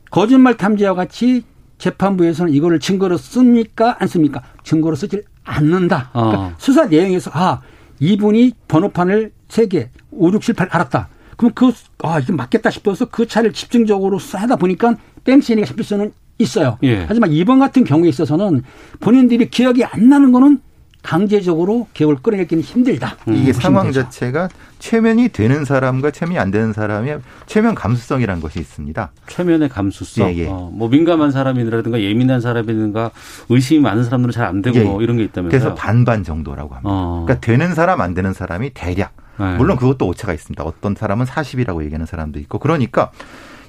[0.09, 1.43] 거짓말 탐지와 같이
[1.77, 4.41] 재판부에서는 이거를 증거로 씁니까 안 씁니까?
[4.63, 6.09] 증거로 쓰질 않는다.
[6.11, 6.53] 그러니까 어.
[6.57, 7.61] 수사 내용에서 아
[7.99, 11.09] 이분이 번호판을 세 개, 5, 6, 7, 8 알았다.
[11.37, 11.71] 그럼 그,
[12.03, 16.77] 아, 이게 맞겠다 싶어서 그 차를 집중적으로 수사하다 보니까 뺑치니가 잡힐 수는 있어요.
[16.83, 17.05] 예.
[17.07, 18.63] 하지만 이번 같은 경우에 있어서는
[18.99, 20.59] 본인들이 기억이 안 나는 거는
[21.07, 23.15] 강제적으로 기억을 끌어내기는 힘들다.
[23.27, 23.91] 이게 보시면 상황.
[23.93, 29.11] 자체가 최면이 되는 사람과 최면이 안 되는 사람의 최면 감수성이라는 것이 있습니다.
[29.27, 30.29] 최면의 감수성.
[30.29, 30.47] 예, 예.
[30.47, 33.11] 어, 뭐 민감한 사람이라든가 예민한 사람이든가
[33.47, 35.03] 의심이 많은 사람들은 잘 안 되고 예, 뭐 예.
[35.05, 35.49] 이런 게 있다면서요.
[35.59, 36.89] 그래서 반반 정도라고 합니다.
[36.91, 37.23] 어.
[37.25, 39.55] 그러니까 되는 사람 안 되는 사람이 대략 네.
[39.55, 40.61] 물론 그것도 오차가 있습니다.
[40.63, 43.11] 어떤 사람은 40이라고 얘기하는 사람도 있고 그러니까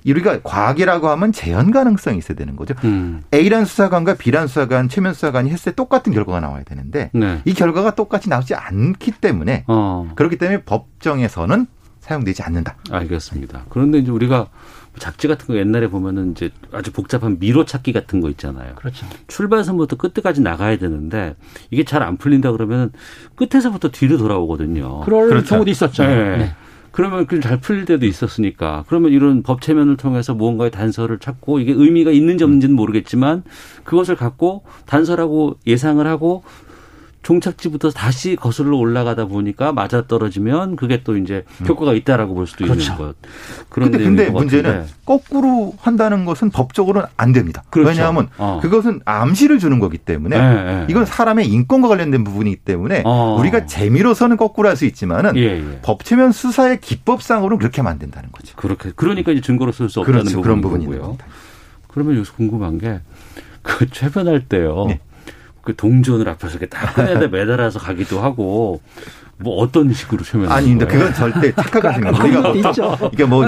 [0.06, 2.74] 우리가 과학이라고 하면 재현 가능성이 있어야 되는 거죠.
[2.84, 3.22] 음.
[3.32, 7.40] A란 수사관과 B란 수사관, 최면 수사관이 했을 때 똑같은 결과가 나와야 되는데 네.
[7.44, 10.10] 이 결과가 똑같이 나오지 않기 때문에 어.
[10.14, 11.66] 그렇기 때문에 법정에서는
[12.00, 12.76] 사용되지 않는다.
[12.90, 13.64] 알겠습니다.
[13.68, 14.46] 그런데 이제 우리가
[14.98, 18.74] 잡지 같은 거 옛날에 보면은 이제 아주 복잡한 미로 찾기 같은 거 있잖아요.
[18.76, 19.06] 그렇죠.
[19.28, 21.36] 출발선부터 끝까지 나가야 되는데
[21.70, 22.90] 이게 잘 안 풀린다 그러면
[23.36, 25.00] 끝에서부터 뒤로 돌아오거든요.
[25.00, 25.48] 그럴 그렇죠.
[25.50, 26.04] 경우도 있었죠.
[26.04, 26.36] 네.
[26.38, 26.54] 네.
[26.98, 28.82] 그러면 그잘 풀릴 때도 있었으니까.
[28.88, 33.44] 그러면 이런 법 체면을 통해서 무언가의 단서를 찾고 이게 의미가 있는지 없는지는 모르겠지만
[33.84, 36.42] 그것을 갖고 단서라고 예상을 하고
[37.28, 42.80] 종착지부터 다시 거슬러 올라가다 보니까 맞아 떨어지면 그게 또 이제 효과가 있다라고 볼 수도 그렇죠.
[42.80, 43.16] 있는 것.
[43.68, 44.92] 그런 근데, 것 문제는 같은데.
[45.04, 47.64] 거꾸로 한다는 것은 법적으로는 안 됩니다.
[47.68, 47.90] 그렇죠.
[47.90, 48.60] 왜냐하면 어.
[48.62, 50.86] 그것은 암시를 주는 거기 때문에 네, 네.
[50.88, 53.36] 이건 사람의 인권과 관련된 부분이기 때문에 어.
[53.38, 55.80] 우리가 재미로서는 거꾸로 할 수 있지만은 예, 예.
[55.82, 58.54] 법체면 수사의 기법상으로는 그렇게 하면 안 된다는 거죠.
[58.54, 60.40] 그렇게 그러니까 이제 증거로 쓸 수 없다는 그렇죠.
[60.40, 61.16] 그런 부분인 부분이 있는 거고요.
[61.18, 61.26] 겁니다.
[61.88, 63.00] 그러면 여기서 궁금한 게
[63.62, 64.86] 그 최변할 때요.
[64.88, 65.00] 네.
[65.68, 68.80] 그 동전을 앞에서 이렇게 딱 꺼내다 매달아서 가기도 하고
[69.36, 70.50] 뭐 어떤 식으로 최면?
[70.50, 72.24] 아니 근데 그건 절대 착각하시는 거예요.
[72.24, 73.10] 우리가 그것도 있죠.
[73.12, 73.44] 이게 뭐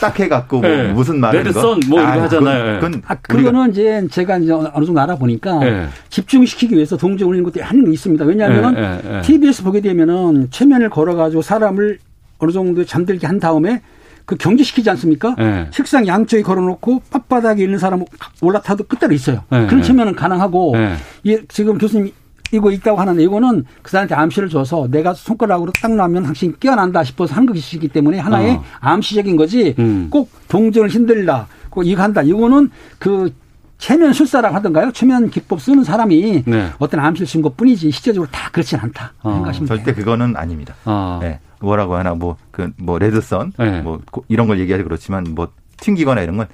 [0.00, 0.92] 딱 해갖고 뭐 네.
[0.92, 1.60] 무슨 말인 레드 거.
[1.60, 2.80] 선뭐 이렇게 아, 하잖아요.
[2.80, 5.86] 그건, 그건 아, 그거는 이제 제가 이제 어느 정도 알아보니까 네.
[6.08, 8.24] 집중시키기 위해서 동조 올리는 하는 게 있습니다.
[8.24, 9.20] 왜냐하면 네, 네, 네.
[9.22, 11.98] TBS 보게 되면은 최면을 걸어가지고 사람을
[12.38, 13.82] 어느 정도 잠들게 한 다음에
[14.24, 15.34] 그 경지시키지 않습니까?
[15.36, 15.68] 네.
[15.70, 18.04] 책상 양쪽에 걸어놓고 빳바닥에 있는 사람
[18.40, 19.44] 올라타도 끝대로 있어요.
[19.50, 19.86] 네, 그런 네.
[19.86, 20.96] 최면은 가능하고 네.
[21.26, 22.12] 예, 지금 교수님
[22.52, 27.34] 이거 있다고 하는데 이거는 그 사람한테 암시를 줘서 내가 손가락으로 딱 나면 당신이 깨어난다 싶어서
[27.34, 28.64] 한 것이기 때문에 하나의 어.
[28.80, 30.08] 암시적인 거지 음.
[30.10, 33.32] 꼭 동전을 흔들다 꼭 이거 한다 이거는 그
[33.78, 34.92] 최면 술사라고 하던가요?
[34.92, 36.68] 최면 기법 쓰는 사람이 네.
[36.78, 39.32] 어떤 암시를 쓴 것 뿐이지 실제적으로 다 그렇진 않다 어.
[39.32, 39.78] 생각하시면 돼요.
[39.78, 40.74] 절대 그거는 아닙니다.
[40.84, 41.18] 아.
[41.20, 41.40] 네.
[41.62, 43.80] 뭐라고 하나 뭐 그뭐 레드선 네.
[43.80, 45.48] 뭐 고- 이런 걸 얘기하지 그렇지만 뭐
[45.78, 46.46] 튕기거나 이런 건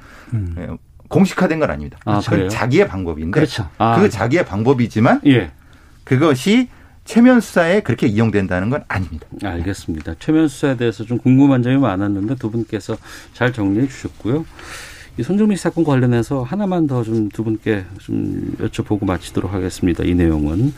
[0.58, 0.68] 예,
[1.08, 1.98] 공식화된 건 아닙니다.
[2.04, 2.48] 아, 그건?
[2.48, 3.68] 자기의 방법인데 그렇죠.
[3.78, 4.00] 아.
[4.00, 5.50] 그 자기의 방법이지만 예.
[6.04, 6.68] 그것이
[7.04, 9.26] 최면 수사에 그렇게 이용된다는 건 아닙니다.
[9.42, 10.14] 알겠습니다.
[10.18, 12.96] 최면 수사에 대해서 좀 궁금한 점이 많았는데 두 분께서
[13.32, 14.44] 잘 정리해 주셨고요.
[15.16, 20.04] 이 손정민 씨 사건 관련해서 하나만 더 좀 두 분께 좀 여쭤보고 마치도록 하겠습니다.
[20.04, 20.72] 이 내용은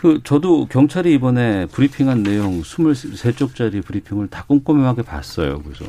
[0.00, 5.60] 그 저도 경찰이 이번에 브리핑한 내용 23쪽짜리 브리핑을 다 꼼꼼하게 봤어요.
[5.62, 5.84] 그래서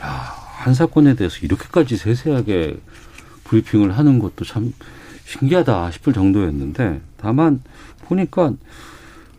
[0.00, 2.78] 야, 한 사건에 대해서 이렇게까지 세세하게
[3.44, 4.72] 브리핑을 하는 것도 참
[5.24, 7.62] 신기하다 싶을 정도였는데 다만
[8.04, 8.52] 보니까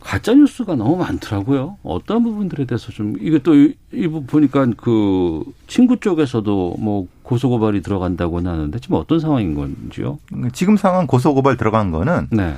[0.00, 1.78] 가짜 뉴스가 너무 많더라고요.
[1.82, 8.50] 어떤 부분들에 대해서 좀 이게 또이 부분 보니까 그 친구 쪽에서도 뭐 고소 고발이 들어간다고는
[8.50, 10.18] 하는데 지금 어떤 상황인 건지요?
[10.52, 12.54] 지금 상황 고소 고발 들어간 거는 네.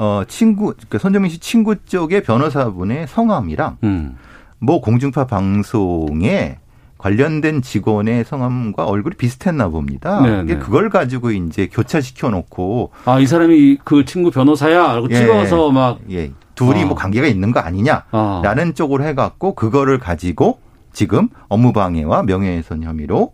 [0.00, 4.16] 어 친구 그러니까 손정민 씨 친구 쪽의 변호사분의 성함이랑 음.
[4.60, 6.58] 뭐 공중파 방송에
[6.98, 10.20] 관련된 직원의 성함과 얼굴이 비슷했나 봅니다.
[10.20, 10.60] 네, 이게 네.
[10.60, 14.94] 그걸 가지고 이제 교차시켜 놓고 아, 이 사람이 그 친구 변호사야?
[14.94, 15.16] 라고 예.
[15.16, 16.86] 찍어서 막 예, 둘이 아.
[16.86, 18.72] 뭐 관계가 있는 거 아니냐라는 아.
[18.76, 20.60] 쪽으로 해갖고 그거를 가지고
[20.92, 23.32] 지금 업무방해와 명예훼손 혐의로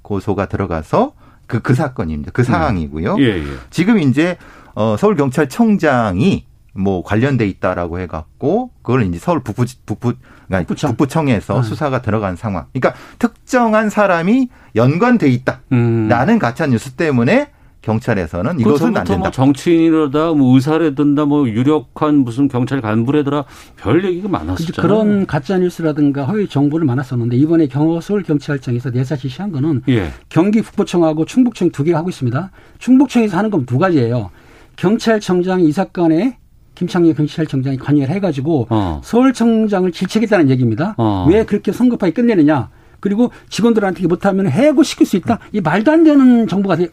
[0.00, 1.12] 고소가 들어가서
[1.46, 2.32] 그, 그 사건입니다.
[2.32, 3.16] 그 상황이고요.
[3.18, 3.44] 예, 예.
[3.70, 4.36] 지금 이제
[4.76, 10.12] 어, 서울 경찰청장이 뭐 관련돼 있다라고 해갖고 그걸 이제 서울 북부 북부
[10.46, 10.90] 그러니까 북부청.
[10.90, 11.62] 북부청 에서 음.
[11.62, 12.66] 수사가 들어간 상황.
[12.74, 16.38] 그러니까 특정한 사람이 연관돼 있다라는 음.
[16.38, 17.48] 가짜 뉴스 때문에
[17.80, 19.16] 경찰에서는 그 이것은 안 된다.
[19.16, 23.44] 뭐 정치인이라다 뭐 의사라든가 뭐 유력한 무슨 경찰 간부라더라
[23.76, 24.82] 별 얘기가 많았었잖아요.
[24.82, 30.10] 그런 가짜 뉴스라든가 허위 정보를 많았었는데 이번에 경 서울 경찰청에서 내사 지시한 거는 예.
[30.28, 32.50] 경기 북부청하고 충북청 두 개가 하고 있습니다.
[32.78, 34.30] 충북청에서 하는 건 두 가지예요.
[34.76, 36.38] 경찰청장이 이 사건에
[36.74, 39.00] 김창렬 경찰청장이 관여를 해가지고 어.
[39.02, 40.94] 서울청장을 질책했다는 얘기입니다.
[40.98, 41.26] 어.
[41.28, 42.68] 왜 그렇게 성급하게 끝내느냐?
[43.00, 45.38] 그리고 직원들한테 못하면 해고시킬 수 있다.
[45.52, 46.88] 이 말도 안 되는 정보가 돼.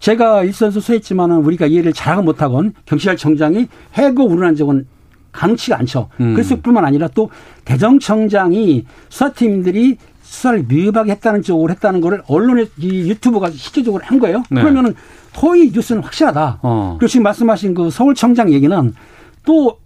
[0.00, 4.86] 제가 일선수수했지만은 우리가 이해를 잘하고 못하건 경찰청장이 해고 우려한 적은
[5.32, 6.08] 가능치가 않죠.
[6.20, 6.34] 음.
[6.34, 7.30] 그랬을 뿐만 아니라 또
[7.64, 9.96] 대정청장이 수사팀들이
[10.30, 14.44] 수사를 미흡하게 했다는 쪽으로 했다는 거를 언론에 이 유튜브가 실제적으로 한 거예요.
[14.48, 14.60] 네.
[14.62, 14.94] 그러면은
[15.42, 16.60] 허위 뉴스는 확실하다.
[16.62, 16.96] 어.
[17.00, 18.94] 그리고 지금 말씀하신 그 서울청장 얘기는
[19.44, 19.78] 또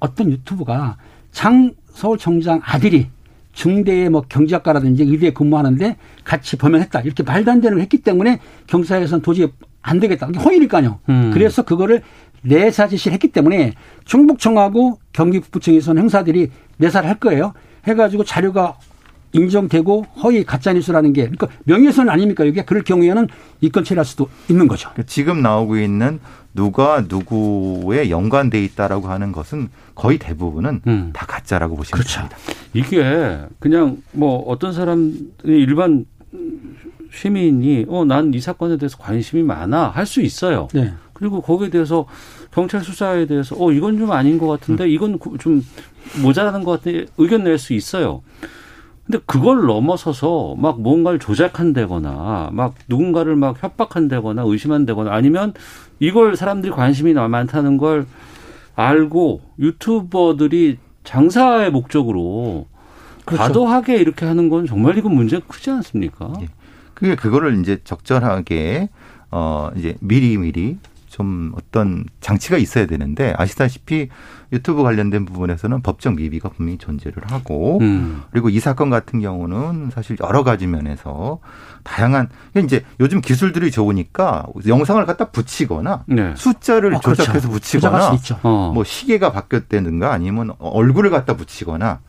[0.00, 0.96] 어떤 유튜브가
[1.30, 3.06] 장 서울청장 아들이
[3.52, 7.02] 중대의 뭐 경제학과라든지 의대에 근무하는데 같이 범행했다.
[7.02, 10.26] 이렇게 말도 안 되는 걸 했기 때문에 경찰에서는 도저히 안 되겠다.
[10.28, 10.98] 이게 허위니까요.
[11.08, 11.30] 음.
[11.32, 12.02] 그래서 그거를
[12.42, 17.52] 내사 지시를 했기 때문에 충북청하고 경기북부청에서는 형사들이 내사를 할 거예요.
[17.86, 18.76] 해가지고 자료가
[19.34, 22.44] 인정되고 허위 가짜뉴스라는 게 그러니까 명예훼손 아닙니까?
[22.44, 23.28] 이게 그럴 경우에는
[23.60, 24.90] 이건 처리할 수도 있는 거죠.
[25.06, 26.20] 지금 나오고 있는
[26.54, 31.10] 누가 누구에 연관돼 있다라고 하는 것은 거의 대부분은 음.
[31.12, 32.20] 다 가짜라고 보시면 그렇죠.
[32.20, 32.36] 됩니다.
[32.72, 36.06] 이게 그냥 뭐 어떤 사람이 일반
[37.12, 40.68] 시민이 어 난 이 사건에 대해서 관심이 많아 할 수 있어요.
[40.72, 40.92] 네.
[41.12, 42.06] 그리고 거기에 대해서
[42.52, 45.64] 경찰 수사에 대해서 어 이건 좀 아닌 것 같은데 이건 구- 좀
[46.22, 48.22] 모자라는 것 같은 의견 낼 수 있어요.
[49.06, 55.52] 근데 그걸 넘어서서 막 뭔가를 조작한다거나 막 누군가를 막 협박한다거나 의심한다거나 아니면
[56.00, 58.06] 이걸 사람들이 관심이 많다는 걸
[58.74, 62.66] 알고 유튜버들이 장사의 목적으로
[63.26, 63.42] 그렇죠.
[63.42, 66.32] 과도하게 이렇게 하는 건 정말 이건 문제가 크지 않습니까?
[66.40, 66.48] 예.
[66.94, 68.88] 그게 그거를 이제 적절하게
[69.30, 70.78] 어 이제 미리 미리
[71.14, 74.08] 좀 어떤 장치가 있어야 되는데 아시다시피
[74.52, 78.22] 유튜브 관련된 부분에서는 법적 미비가 분명히 존재를 하고 음.
[78.32, 81.38] 그리고 이 사건 같은 경우는 사실 여러 가지 면에서
[81.84, 82.30] 다양한
[82.64, 86.34] 이제 요즘 기술들이 좋으니까 영상을 갖다 붙이거나 네.
[86.34, 87.22] 숫자를 어, 그렇죠.
[87.22, 88.40] 조작해서 조작할 붙이거나.
[88.42, 88.72] 어.
[88.74, 92.00] 뭐 시계가 바뀌었다든가 아니면 얼굴을 갖다 붙이거나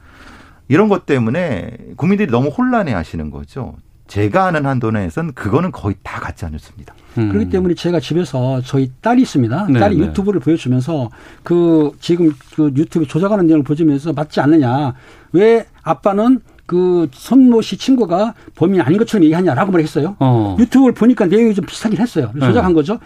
[0.68, 3.76] 이런 것 때문에 국민들이 너무 혼란해 하시는 거죠.
[4.08, 6.94] 제가 아는 한도 내에선 그거는 거의 다 가짜 뉴스입니다.
[7.18, 7.30] 음.
[7.30, 9.68] 그렇기 때문에 제가 집에서 저희 딸이 있습니다.
[9.70, 10.06] 네, 딸이 네.
[10.06, 11.10] 유튜브를 보여주면서
[11.44, 14.94] 그 지금 그 유튜브 조작하는 내용을 보여주면서 맞지 않느냐.
[15.32, 20.16] 왜 아빠는 그 손모 씨 친구가 범인이 아닌 것처럼 얘기하냐라고 말했어요.
[20.20, 20.56] 어.
[20.60, 22.32] 유튜브를 보니까 내용이 좀 비슷하긴 했어요.
[22.34, 22.46] 네.
[22.46, 22.76] 조작한 네.
[22.76, 23.00] 거죠.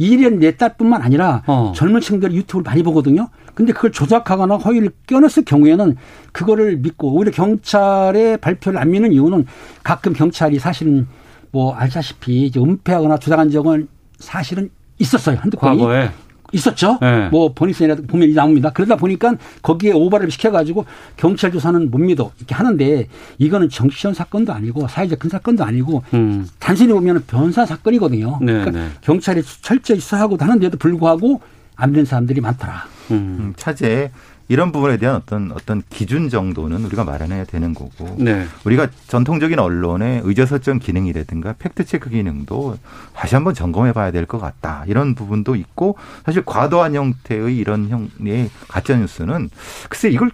[0.00, 1.72] 이일엔 내 딸뿐만 아니라 어.
[1.76, 3.28] 젊은 층들이 유튜브를 많이 보거든요.
[3.54, 5.96] 근데 그걸 조작하거나 허위를 껴넣었을 경우에는
[6.32, 9.44] 그거를 믿고 오히려 경찰의 발표를 안 믿는 이유는
[9.82, 11.06] 가끔 경찰이 사실은
[11.50, 15.36] 뭐 알다시피 이제 은폐하거나 조작한 적은 사실은 있었어요.
[15.38, 15.78] 한두 건이.
[15.78, 16.10] 과거에.
[16.52, 16.98] 있었죠.
[17.00, 17.28] 네.
[17.28, 18.70] 뭐 보니스에라도 보면 나옵니다.
[18.70, 20.84] 그러다 보니까 거기에 오바를 시켜가지고
[21.16, 23.06] 경찰 조사는 못 믿어 이렇게 하는데
[23.38, 26.46] 이거는 정치적 사건도 아니고 사회적 큰 사건도 아니고 음.
[26.58, 28.38] 단순히 보면 변사 사건이거든요.
[28.40, 28.88] 네, 그러니까 네.
[29.00, 31.40] 경찰이 철저히 수사하고도 하는데도 불구하고
[31.76, 32.84] 안 된 사람들이 많더라.
[33.10, 33.36] 음.
[33.40, 34.10] 음 차제
[34.50, 38.46] 이런 부분에 대한 어떤 어떤 기준 정도는 우리가 마련해야 되는 거고 네.
[38.64, 42.76] 우리가 전통적인 언론의 의제설정 기능이라든가 팩트 체크 기능도
[43.14, 48.50] 다시 한번 점검해 봐야 될 것 같다 이런 부분도 있고 사실 과도한 형태의 이런 형의
[48.66, 49.50] 가짜 뉴스는
[49.88, 50.32] 글쎄 이걸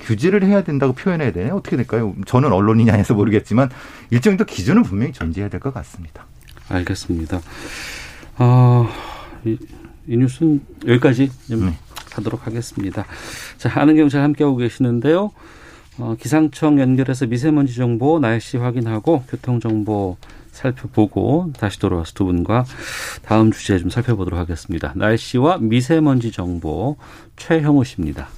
[0.00, 1.56] 규제를 해야 된다고 표현해야 되나요?
[1.56, 2.14] 어떻게 될까요?
[2.26, 3.70] 저는 언론이냐 해서 모르겠지만
[4.10, 6.26] 일정 도 기준은 분명히 존재해야 될 것 같습니다.
[6.68, 7.40] 알겠습니다.
[8.38, 8.86] 어,
[9.46, 9.56] 이,
[10.06, 11.78] 이 뉴스는 여기까지 좀 네.
[12.16, 13.04] 하도록 하겠습니다.
[13.58, 15.30] 자, 아는 경찰 함께하고 계시는데요.
[15.98, 20.16] 어, 기상청 연결해서 미세먼지 정보, 날씨 확인하고 교통 정보
[20.50, 22.64] 살펴보고 다시 돌아와서 두 분과
[23.22, 24.92] 다음 주제 좀 살펴보도록 하겠습니다.
[24.96, 26.96] 날씨와 미세먼지 정보
[27.36, 28.28] 최형우 씨입니다.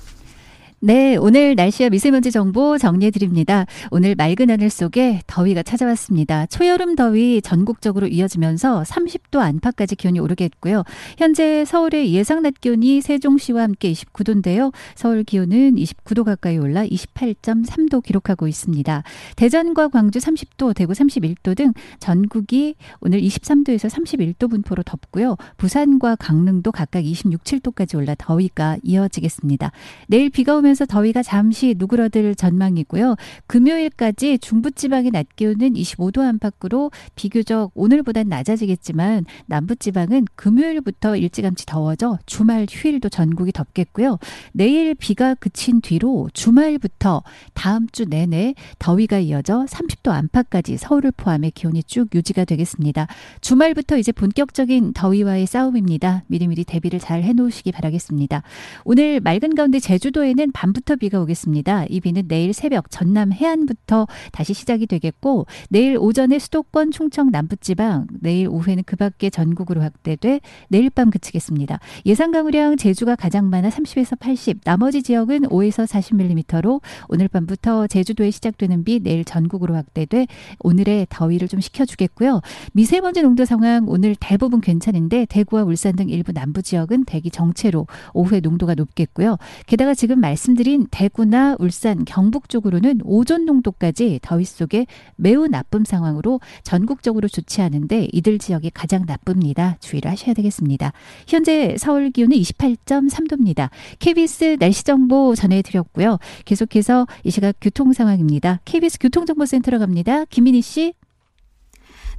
[0.86, 3.66] 네, 오늘 날씨와 미세먼지 정보 정리해 드립니다.
[3.90, 6.46] 오늘 맑은 하늘 속에 더위가 찾아왔습니다.
[6.46, 10.84] 초여름 더위 전국적으로 이어지면서 30도 안팎까지 기온이 오르겠고요.
[11.18, 14.72] 현재 서울의 예상 낮 기온이 세종시와 함께 29도인데요.
[14.94, 19.02] 서울 기온은 29도 가까이 올라 28.3도 기록하고 있습니다.
[19.34, 25.34] 대전과 광주 30도, 대구 31도 등 전국이 오늘 23도에서 31도 분포로 덥고요.
[25.56, 29.72] 부산과 강릉도 각각 26, 7도까지 올라 더위가 이어지겠습니다.
[30.06, 33.16] 내일 비가 오면 오면서 더위가 잠시 누그러들 전망이고요.
[33.46, 43.08] 금요일까지 중부지방의 낮 기온은 25도 안팎으로 비교적 오늘보단 낮아지겠지만 남부지방은 금요일부터 일찌감치 더워져 주말 휴일도
[43.08, 44.18] 전국이 덥겠고요.
[44.52, 47.22] 내일 비가 그친 뒤로 주말부터
[47.54, 53.06] 다음 주 내내 더위가 이어져 30도 안팎까지 서울을 포함해 기온이 쭉 유지가 되겠습니다.
[53.40, 56.24] 주말부터 이제 본격적인 더위와의 싸움입니다.
[56.26, 58.42] 미리미리 대비를 잘 해놓으시기 바라겠습니다.
[58.84, 61.84] 오늘 맑은 가운데 제주도에는 밤부터 비가 오겠습니다.
[61.90, 68.48] 이 비는 내일 새벽 전남 해안부터 다시 시작이 되겠고 내일 오전에 수도권 충청 남부지방 내일
[68.48, 70.40] 오후에는 그 밖에 전국으로 확대돼
[70.70, 71.78] 내일 밤 그치겠습니다.
[72.06, 78.82] 예상 강우량 제주가 가장 많아 30에서 80 나머지 지역은 5에서 40mm로 오늘 밤부터 제주도에 시작되는
[78.84, 80.26] 비 내일 전국으로 확대돼
[80.60, 82.40] 오늘의 더위를 좀 식혀주겠고요.
[82.72, 88.40] 미세먼지 농도 상황 오늘 대부분 괜찮은데 대구와 울산 등 일부 남부 지역은 대기 정체로 오후에
[88.40, 89.36] 농도가 높겠고요.
[89.66, 96.40] 게다가 지금 말씀 말씀드린 대구나 울산, 경북 쪽으로는 오존 농도까지 더위 속에 매우 나쁨 상황으로
[96.62, 99.76] 전국적으로 좋지 않은데 이들 지역이 가장 나쁩니다.
[99.80, 100.92] 주의를 하셔야 되겠습니다.
[101.26, 103.70] 현재 서울 기온은 28.3도입니다.
[103.98, 106.18] KBS 날씨 정보 전해드렸고요.
[106.44, 108.60] 계속해서 이 시각 교통 상황입니다.
[108.64, 110.24] KBS 교통정보센터로 갑니다.
[110.26, 110.94] 김민희 씨.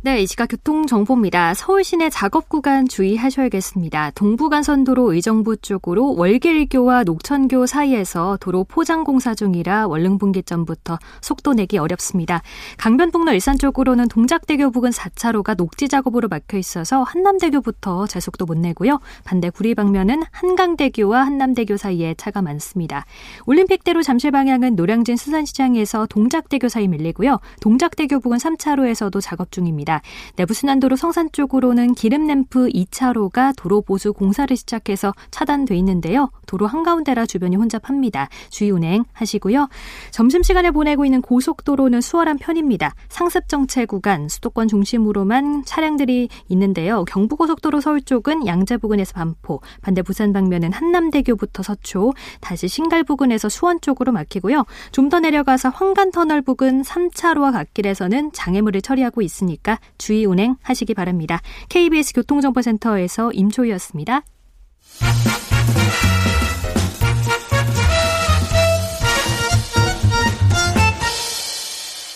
[0.03, 1.55] 네, 이 시각 교통정보입니다.
[1.55, 4.11] 서울 시내 작업 구간 주의하셔야겠습니다.
[4.11, 12.43] 동부간선도로 의정부 쪽으로 월길교와 녹천교 사이에서 도로 포장 공사 중이라 월릉분기점부터 속도 내기 어렵습니다.
[12.77, 18.99] 강변북로 일산 쪽으로는 동작대교 부근 4차로가 녹지 작업으로 막혀 있어서 한남대교부터 제속도 못 내고요.
[19.23, 23.03] 반대 구리 방면은 한강대교와 한남대교 사이에 차가 많습니다.
[23.47, 27.39] 올림픽대로 잠실 방향은 노량진 수산시장에서 동작대교 사이 밀리고요.
[27.61, 29.86] 동작대교 부근 3차로에서도 작업 중입니다.
[29.87, 30.01] 있습니다.
[30.35, 36.29] 내부순환도로 성산 쪽으로는 기름램프 2차로가 도로 보수 공사를 시작해서 차단돼 있는데요.
[36.45, 38.29] 도로 한가운데라 주변이 혼잡합니다.
[38.49, 39.69] 주의 운행 하시고요.
[40.11, 42.93] 점심시간에 보내고 있는 고속도로는 수월한 편입니다.
[43.09, 47.05] 상습 정체 구간 수도권 중심으로만 차량들이 있는데요.
[47.05, 53.81] 경부고속도로 서울 쪽은 양재 부근에서 반포, 반대 부산 방면은 한남대교부터 서초, 다시 신갈 부근에서 수원
[53.81, 54.65] 쪽으로 막히고요.
[54.91, 61.41] 좀 더 내려가서 황간터널 부근 3차로와 갓길에서는 장애물을 처리하고 있으니까 주의 운행하시기 바랍니다.
[61.69, 64.21] KBS 교통정보센터에서 임초희였습니다.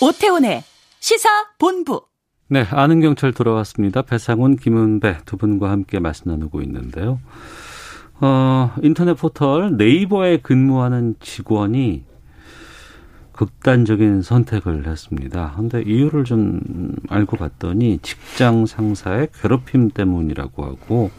[0.02, 0.64] 오태훈의
[1.00, 2.02] 시사 본부.
[2.48, 4.02] 네, 아는 경찰 돌아왔습니다.
[4.02, 7.20] 배상훈, 김은배 두 분과 함께 말씀 나누고 있는데요.
[8.20, 12.04] 어, 인터넷 포털 네이버에 근무하는 직원이
[13.42, 15.54] 극단적인 선택을 했습니다.
[15.56, 16.62] 근데 이유를 좀
[17.10, 21.10] 알고 봤더니 직장 상사의 괴롭힘 때문이라고 하고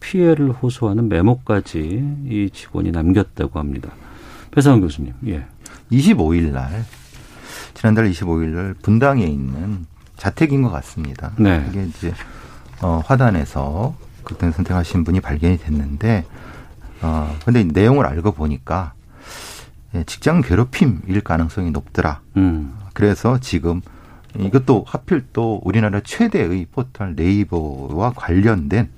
[0.00, 3.90] 피해를 호소하는 메모까지 이 직원이 남겼다고 합니다.
[4.52, 5.44] 배상훈 교수님, 예.
[5.92, 6.86] 25일 날
[7.74, 9.84] 지난달 25일 날 분당에 있는
[10.16, 11.32] 자택인 것 같습니다.
[11.38, 11.62] 네.
[11.68, 12.14] 이게 이제
[12.80, 13.94] 어, 화단에서
[14.24, 16.24] 극단 선택하신 분이 발견이 됐는데
[17.02, 18.99] 어 근데 내용을 알고 보니까 예,
[20.06, 22.20] 직장 괴롭힘일 가능성이 높더라.
[22.36, 22.74] 음.
[22.94, 23.80] 그래서 지금
[24.38, 28.88] 이것도 하필 또 우리나라 최대의 포털 네이버와 관련된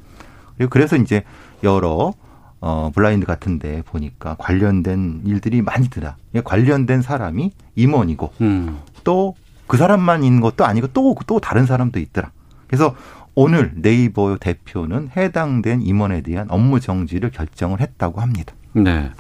[0.57, 1.25] 그리고 그래서 이제
[1.63, 2.13] 여러
[2.61, 6.17] 어 블라인드 같은데 보니까 관련된 일들이 많이 드다.
[6.45, 8.79] 관련된 사람이 임원이고 음.
[9.03, 12.31] 또그 사람만 있는 것도 아니고 또또 다른 사람도 있더라.
[12.69, 12.95] 그래서
[13.35, 18.55] 오늘 네이버 대표는 해당된 임원에 대한 업무 정지를 결정을 했다고 합니다.
[18.75, 19.11] 네.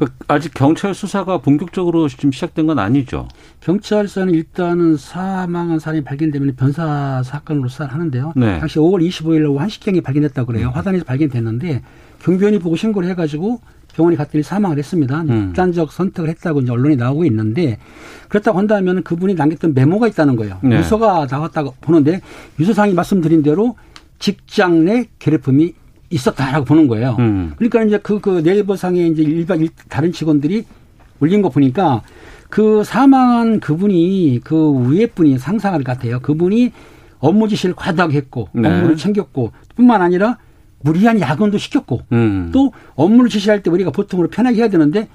[0.00, 3.28] 그 아직 경찰 수사가 본격적으로 지금 시작된 건 아니죠.
[3.60, 8.32] 경찰서는 일단은 사망한 사람이 발견되면 변사 사건으로 수사를 하는데요.
[8.34, 8.58] 네.
[8.60, 10.68] 당시 5월 25일 오후 1시경에 발견됐다고 그래요.
[10.68, 10.72] 음.
[10.72, 11.82] 화단에서 발견됐는데
[12.22, 13.60] 경비원이 보고 신고를 해가지고
[13.94, 15.20] 병원에 갔더니 사망을 했습니다.
[15.20, 15.48] 음.
[15.48, 17.76] 극단적 선택을 했다고 이제 언론이 나오고 있는데
[18.30, 20.60] 그렇다고 한다면 그분이 남겼던 메모가 있다는 거예요.
[20.62, 20.78] 네.
[20.78, 22.22] 유서가 나왔다고 보는데
[22.58, 23.76] 유서상이 말씀드린 대로
[24.18, 25.74] 직장 내 괴롭힘이
[26.10, 27.16] 있었다라고 보는 거예요.
[27.18, 27.52] 음.
[27.56, 30.64] 그러니까 이제 그, 그 네이버상에 이제 일반 일- 다른 직원들이
[31.20, 32.02] 올린 거 보니까
[32.48, 36.18] 그 사망한 그분이 그 위에 분이 상사 같아요.
[36.20, 36.72] 그분이
[37.20, 38.68] 업무 지시를 과다하게 했고 네.
[38.68, 40.38] 업무를 챙겼고 뿐만 아니라
[40.82, 42.50] 무리한 야근도 시켰고 음.
[42.52, 45.08] 또 업무를 지시할 때 우리가 보통으로 편하게 해야 되는데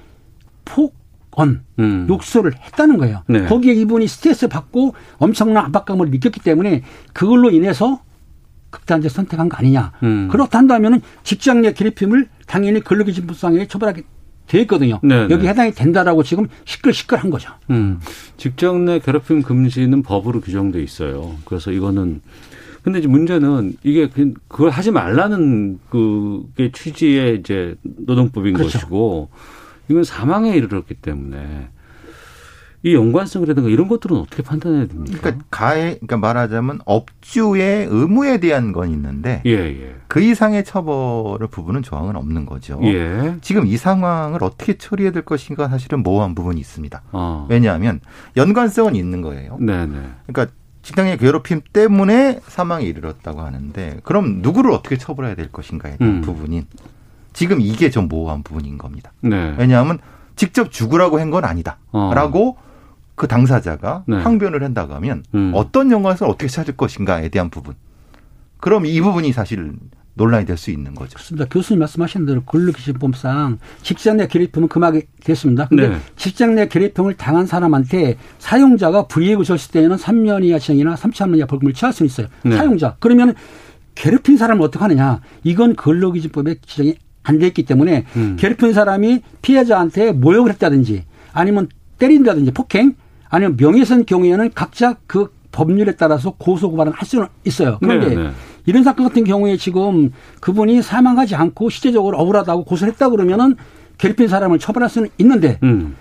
[0.63, 2.05] 폭언, 음.
[2.07, 3.23] 욕설을 했다는 거예요.
[3.27, 3.45] 네.
[3.45, 6.83] 거기에 이분이 스트레스 받고 엄청난 압박감을 느꼈기 때문에
[7.13, 7.99] 그걸로 인해서
[8.75, 9.91] 극단적 선택한 거 아니냐.
[10.03, 10.27] 음.
[10.31, 14.03] 그렇다 한다면은 직장 내 괴롭힘을 당연히 근로기준법상에 처벌하게
[14.47, 14.99] 돼 있거든요.
[15.01, 15.49] 네, 여기 네.
[15.49, 17.51] 해당이 된다라고 지금 시끌시끌한 거죠.
[17.71, 17.99] 음.
[18.37, 21.35] 직장 내 괴롭힘 금지는 법으로 규정돼 있어요.
[21.45, 22.21] 그래서 이거는
[22.83, 28.77] 근데 이제 문제는 이게 그- 그걸 하지 말라는 그게 취지의 이제 노동법인 그렇죠.
[28.77, 29.29] 것이고
[29.89, 31.69] 이건 사망에 이르렀기 때문에
[32.85, 35.17] 이 연관성이라든가 이런 것들은 어떻게 판단해야 됩니까?
[35.19, 39.95] 그러니까 가해, 그러니까 말하자면 업주의 의무에 대한 건 있는데 예, 예.
[40.07, 42.79] 그 이상의 처벌을 부분은 조항은 없는 거죠.
[42.83, 43.37] 예.
[43.41, 47.01] 지금 이 상황을 어떻게 처리해야 될 것인가 사실은 모호한 부분이 있습니다.
[47.11, 47.47] 어.
[47.49, 48.01] 왜냐하면
[48.37, 49.57] 연관성은 있는 거예요.
[49.59, 49.95] 네, 네.
[50.27, 56.21] 그러니까 직장의 괴롭힘 때문에 사망에 이르렀다고 하는데 그럼 누구를 어떻게 처벌해야 될 것인가에 대한 음.
[56.21, 56.67] 부분인
[57.33, 59.11] 지금 이게 좀 모호한 부분인 겁니다.
[59.21, 59.55] 네.
[59.57, 59.97] 왜냐하면
[60.35, 61.47] 직접 죽으라고 한건 어.
[61.47, 62.57] 아니다라고
[63.15, 64.17] 그 당사자가 네.
[64.17, 65.51] 항변을 한다고 하면 음.
[65.55, 67.75] 어떤 연관성을 어떻게 찾을 것인가에 대한 부분.
[68.59, 69.73] 그럼 이 부분이 사실
[70.17, 71.13] 논란이 될 수 있는 거죠.
[71.15, 71.45] 그렇습니다.
[71.49, 75.67] 교수님 말씀하신 대로 근로기준법상 직장 내 괴롭힘은 금하게 됐습니다.
[75.67, 75.97] 근데 네.
[76.15, 81.47] 직장 내 괴롭힘을 당한 사람한테 사용자가 불이익을 줬을 때에는 3년 이하 징이나 3천만 원 이하
[81.47, 82.27] 벌금을 취할 수 있어요.
[82.43, 82.55] 네.
[82.55, 82.95] 사용자.
[82.99, 83.33] 그러면
[83.95, 85.19] 괴롭힌 사람을 어떻게 하느냐.
[85.43, 88.35] 이건 근로기준법에 지정이 안 돼 있기 때문에 음.
[88.39, 92.93] 괴롭힌 사람이 피해자한테 모욕을 했다든지 아니면 때린다든지 폭행
[93.29, 97.77] 아니면 명예훼손 경우에는 각자 그 법률에 따라서 고소 고발은 할 수는 있어요.
[97.81, 98.31] 그런데 네, 네.
[98.65, 100.11] 이런 사건 같은 경우에 지금
[100.41, 103.55] 그분이 사망하지 않고 실제적으로 억울하다고 고소를 했다 그러면은
[103.97, 105.95] 괴롭힌 사람을 처벌할 수는 있는데 음.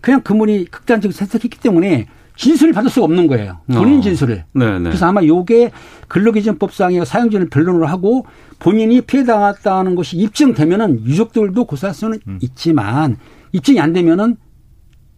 [0.00, 2.06] 그냥 그분이 극단적으로 선택했기 때문에
[2.36, 3.60] 진술을 받을 수가 없는 거예요.
[3.72, 4.00] 본인 어.
[4.00, 4.44] 진술을.
[4.52, 4.84] 네, 네.
[4.84, 5.70] 그래서 아마 요게
[6.08, 8.26] 근로기준법상의 사용자를 변론을 하고
[8.58, 12.38] 본인이 피해당했다는 것이 입증되면은 유족들도 고소할 수는 음.
[12.42, 13.18] 있지만
[13.52, 14.36] 입증이 안 되면은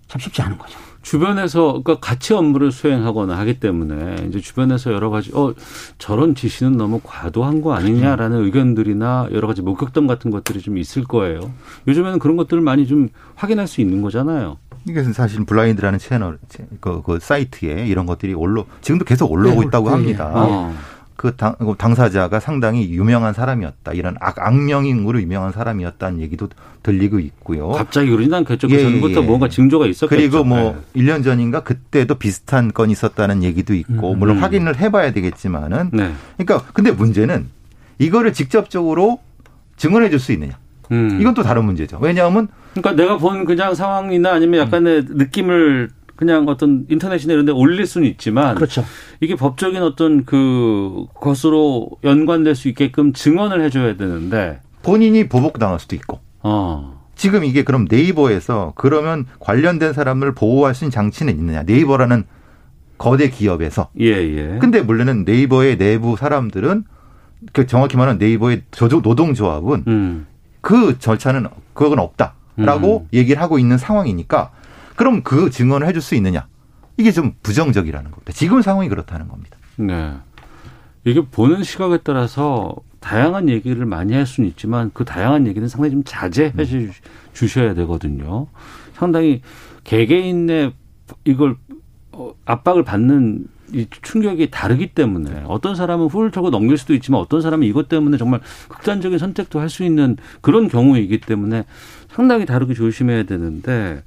[0.09, 0.79] 참 쉽지 않은 거죠.
[1.07, 5.55] 주변에서 그러니까 같이 업무를 수행하거나 하기 때문에 이제 주변에서 여러 가지 어
[5.99, 11.53] 저런 지시는 너무 과도한 거 아니냐라는 의견들이나 여러 가지 목격담 같은 것들이 좀 있을 거예요.
[11.87, 14.59] 요즘에는 그런 것들을 많이 좀 확인할 수 있는 거잖아요.
[14.89, 16.39] 이것은 사실 블라인드라는 채널,
[16.81, 20.33] 그, 그 사이트에 이런 것들이 올라, 지금도 계속 올라오고 네, 있다고 네, 합니다.
[20.35, 20.75] 어.
[21.17, 23.93] 그 당, 그 당사자가 상당히 유명한 사람이었다.
[23.93, 26.49] 이런 악, 악령으로 유명한 사람이었다는 얘기도
[26.83, 27.71] 들리고 있고요.
[27.71, 28.69] 갑자기 않겠죠.
[28.69, 29.27] 그 예, 전부터 예.
[29.27, 30.09] 뭔가 징조가 있었겠죠.
[30.09, 31.03] 그리고 뭐 네.
[31.03, 34.19] 1년 전인가 그때도 비슷한 건이 있었다는 얘기도 있고 음.
[34.19, 36.13] 물론 확인을 해봐야 되겠지만은 네.
[36.37, 37.49] 그러니까 근데 문제는
[37.99, 39.21] 이거를 직접적으로
[39.77, 40.59] 증언해 줄 수 있느냐
[40.93, 41.19] 음.
[41.21, 45.17] 이건 또 다른 문제죠 왜냐하면 그러니까 내가 본 그냥 상황이나 아니면 약간의 음.
[45.17, 48.85] 느낌을 그냥 어떤 인터넷이나 이런 데 올릴 수는 있지만 그렇죠.
[49.21, 56.21] 이게 법적인 어떤 그 것으로 연관될 수 있게끔 증언을 해줘야 되는데 본인이 보복당할 수도 있고
[56.43, 57.05] 어.
[57.15, 62.25] 지금 이게 그럼 네이버에서 그러면 관련된 사람을 보호할 수 있는 장치는 있느냐 네이버라는
[62.99, 64.59] 거대 기업에서 예, 예.
[64.59, 66.85] 근데 물론은 네이버의 내부 사람들은
[67.53, 70.27] 그 정확히 말하면 네이버의 조조 노동조합은 음.
[70.61, 74.51] 그 절차는 그건 없다라고 얘기를 하고 있는 상황이니까
[74.97, 76.47] 그럼 그 증언을 해줄 수 있느냐?
[76.97, 78.33] 이게 좀 부정적이라는 겁니다.
[78.33, 79.57] 지금 상황이 그렇다는 겁니다.
[79.77, 80.15] 네.
[81.05, 86.03] 이게 보는 시각에 따라서 다양한 얘기를 많이 할 수는 있지만 그 다양한 얘기는 상당히 좀
[86.05, 86.91] 자제해 음.
[87.33, 88.49] 주셔야 되거든요.
[88.95, 89.43] 상당히
[89.85, 90.73] 개개인의
[91.25, 91.57] 이걸
[92.13, 97.41] 어, 압박을 받는 이 충격이 다르기 때문에 어떤 사람은 훌 털고 넘길 수도 있지만 어떤
[97.43, 101.65] 사람은 이것 때문에 정말 극단적인 선택도 할 수 있는 그런 경우이기 때문에
[102.11, 104.03] 상당히 다르게 조심해야 되는데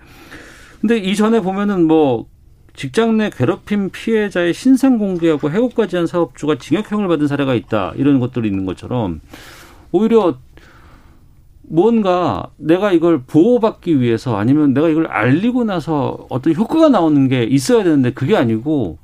[0.82, 2.28] 근데 이전에 보면은 뭐
[2.74, 7.94] 직장 내 괴롭힘 피해자의 신상 공개하고 해고까지 한 사업주가 징역형을 받은 사례가 있다.
[7.98, 9.20] 이런 것들이 있는 것처럼
[9.92, 10.38] 오히려
[11.64, 17.84] 뭔가 내가 이걸 보호받기 위해서 아니면 내가 이걸 알리고 나서 어떤 효과가 나오는 게 있어야
[17.84, 18.98] 되는데 그게 아니고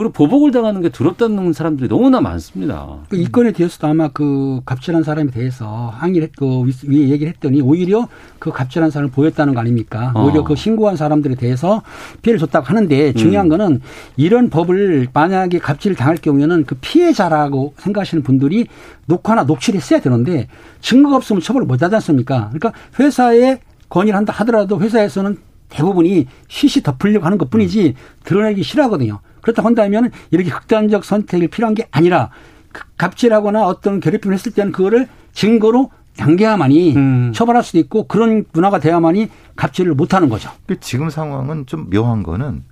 [0.00, 2.96] 오히려 보복을 당하는 게 두렵다는 사람들이 너무나 많습니다.
[3.10, 7.60] 그 이 건에 대해서도 아마 그 갑질한 사람에 대해서 항의를 했, 그 위에 얘기를 했더니
[7.60, 10.12] 오히려 그 갑질한 사람을 보였다는 거 아닙니까?
[10.14, 10.24] 어.
[10.24, 11.82] 오히려 그 신고한 사람들에 대해서
[12.22, 13.50] 피해를 줬다고 하는데 중요한 음.
[13.50, 13.80] 거는
[14.16, 18.68] 이런 법을 만약에 갑질을 당할 경우에는 그 피해자라고 생각하시는 분들이
[19.04, 20.48] 녹화나 녹취를 했어야 되는데
[20.80, 22.50] 증거가 없으면 처벌을 못 하지 않습니까?
[22.52, 25.36] 그러니까 회사에 건의를 한다 하더라도 회사에서는
[25.68, 27.94] 대부분이 시시 덮으려고 하는 것 뿐이지
[28.24, 29.20] 드러내기 싫어하거든요.
[29.42, 32.30] 그렇다 한다면 이렇게 극단적 선택이 필요한 게 아니라
[32.72, 37.32] 그 갑질하거나 어떤 괴롭힘을 했을 때는 그거를 증거로 남겨야만이 음.
[37.34, 40.50] 처벌할 수도 있고 그런 문화가 돼야만이 갑질을 못하는 거죠.
[40.80, 42.64] 지금 상황은 좀 묘한 거는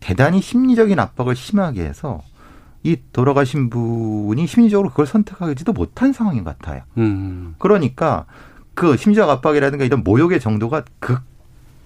[0.00, 2.22] 대단히 심리적인 압박을 심하게 해서
[2.82, 6.82] 이 돌아가신 분이 심리적으로 그걸 선택하지도 못한 상황인 것 같아요.
[6.96, 7.54] 음.
[7.58, 8.24] 그러니까
[8.74, 11.22] 그 심리적 압박이라든가 이런 모욕의 정도가 극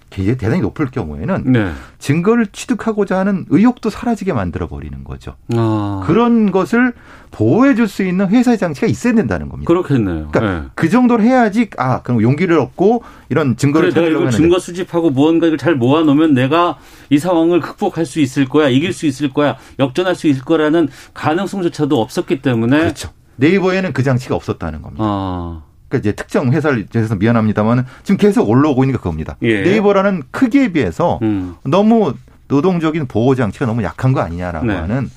[0.09, 1.71] 대단히 높을 경우에는 네.
[1.99, 5.35] 증거를 취득하고자 하는 의욕도 사라지게 만들어 버리는 거죠.
[5.53, 6.03] 아.
[6.05, 6.93] 그런 것을
[7.31, 9.67] 보호해 줄 수 있는 회사의 장치가 있어야 된다는 겁니다.
[9.67, 10.29] 그렇겠네요.
[10.31, 10.67] 그러니까 네.
[10.73, 15.47] 그 정도로 해야지 아 그럼 용기를 얻고 이런 증거를 그래, 내가 이걸 증거 수집하고 무언가
[15.47, 16.77] 이걸 잘 모아 놓으면 내가
[17.09, 21.99] 이 상황을 극복할 수 있을 거야, 이길 수 있을 거야, 역전할 수 있을 거라는 가능성조차도
[21.99, 23.09] 없었기 때문에 그렇죠.
[23.35, 25.03] 네이버에는 그 장치가 없었다는 겁니다.
[25.05, 25.61] 아.
[25.87, 29.37] 그러니까 이제 특정 회사를 대해서 미안합니다만 지금 계속 올라오고 있는 게 그겁니다.
[29.41, 29.61] 예.
[29.61, 31.55] 네이버라는 크기에 비해서 음.
[31.63, 32.13] 너무
[32.47, 34.75] 노동적인 보호 장치가 너무 약한 거 아니냐라고 네.
[34.75, 35.09] 하는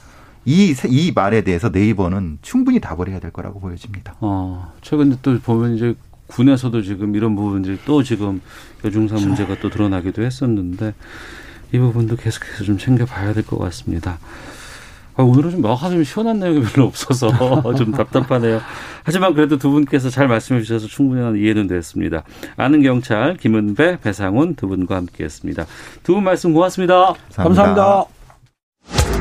[0.44, 4.14] 이, 이 말에 대해서 네이버는 충분히 답을 해야 될 거라고 보여집니다.
[4.20, 5.94] 어, 최근에 또 보면 이제
[6.28, 8.40] 군에서도 지금 이런 부분들이 또 지금
[8.84, 10.94] 여중사 문제가 또 드러나기도 했었는데
[11.72, 14.18] 이 부분도 계속해서 좀 챙겨봐야 될 것 같습니다.
[15.18, 17.28] 아, 오늘은 좀 뭐가 좀 시원한 내용이 별로 없어서
[17.76, 18.60] 좀 답답하네요.
[19.02, 22.22] 하지만 그래도 두 분께서 잘 말씀해 주셔서 충분한 이해는 됐습니다.
[22.56, 25.66] 아는 경찰 김은배, 배상훈 두 분과 함께했습니다.
[26.04, 27.14] 두 분 말씀 고맙습니다.
[27.34, 27.84] 감사합니다.
[27.84, 29.18] 감사합니다.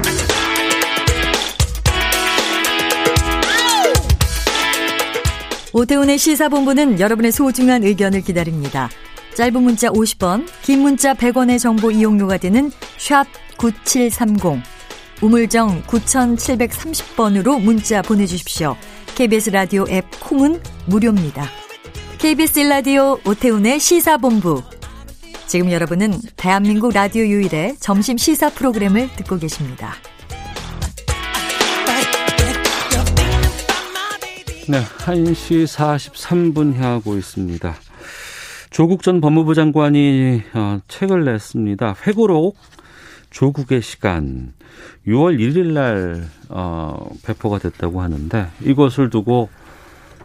[5.73, 8.89] 오태훈의 시사본부는 여러분의 소중한 의견을 기다립니다.
[9.35, 13.25] 짧은 문자 50원, 긴 문자 100원의 정보 이용료가 되는 샵
[13.57, 14.76] 9730.
[15.21, 18.75] 우물정 9730번으로 문자 보내주십시오.
[19.15, 21.45] KBS 라디오 앱 콩은 무료입니다.
[22.19, 24.61] KBS 라디오 오태훈의 시사본부.
[25.47, 29.93] 지금 여러분은 대한민국 라디오 유일의 점심 시사 프로그램을 듣고 계십니다.
[34.69, 37.73] 네, 1시 43분 향하고 있습니다.
[38.69, 41.95] 조국 전 법무부 장관이 어, 책을 냈습니다.
[42.05, 42.57] 회고록
[43.37, 44.51] 조국의 시간.
[45.05, 49.49] 6월 1일 날 어, 배포가 됐다고 하는데 이것을 두고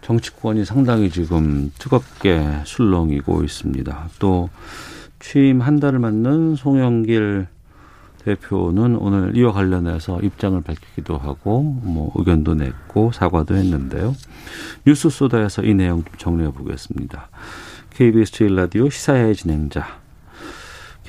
[0.00, 4.08] 정치권이 상당히 지금 뜨겁게 술렁이고 있습니다.
[4.18, 4.48] 또
[5.20, 7.48] 취임 한 달을 맞는 송영길
[8.24, 14.16] 대표는 오늘 이와 관련해서 입장을 밝히기도 하고 뭐 의견도 냈고 사과도 했는데요.
[14.86, 17.28] 뉴스 소다에서 이 내용 좀 정리해 보겠습니다.
[17.90, 20.01] KBS 제일 라디오 시사회 진행자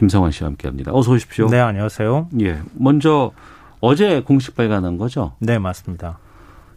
[0.03, 0.91] 김성환 씨와 함께합니다.
[0.93, 1.47] 어서 오십시오.
[1.47, 2.27] 네, 안녕하세요.
[2.41, 3.31] 예, 먼저
[3.79, 5.31] 어제 공식 발간한 거죠?
[5.39, 6.17] 네, 맞습니다.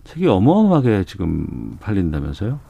[0.05, 2.61] 책이 어마어마하게 지금 팔린다면서요?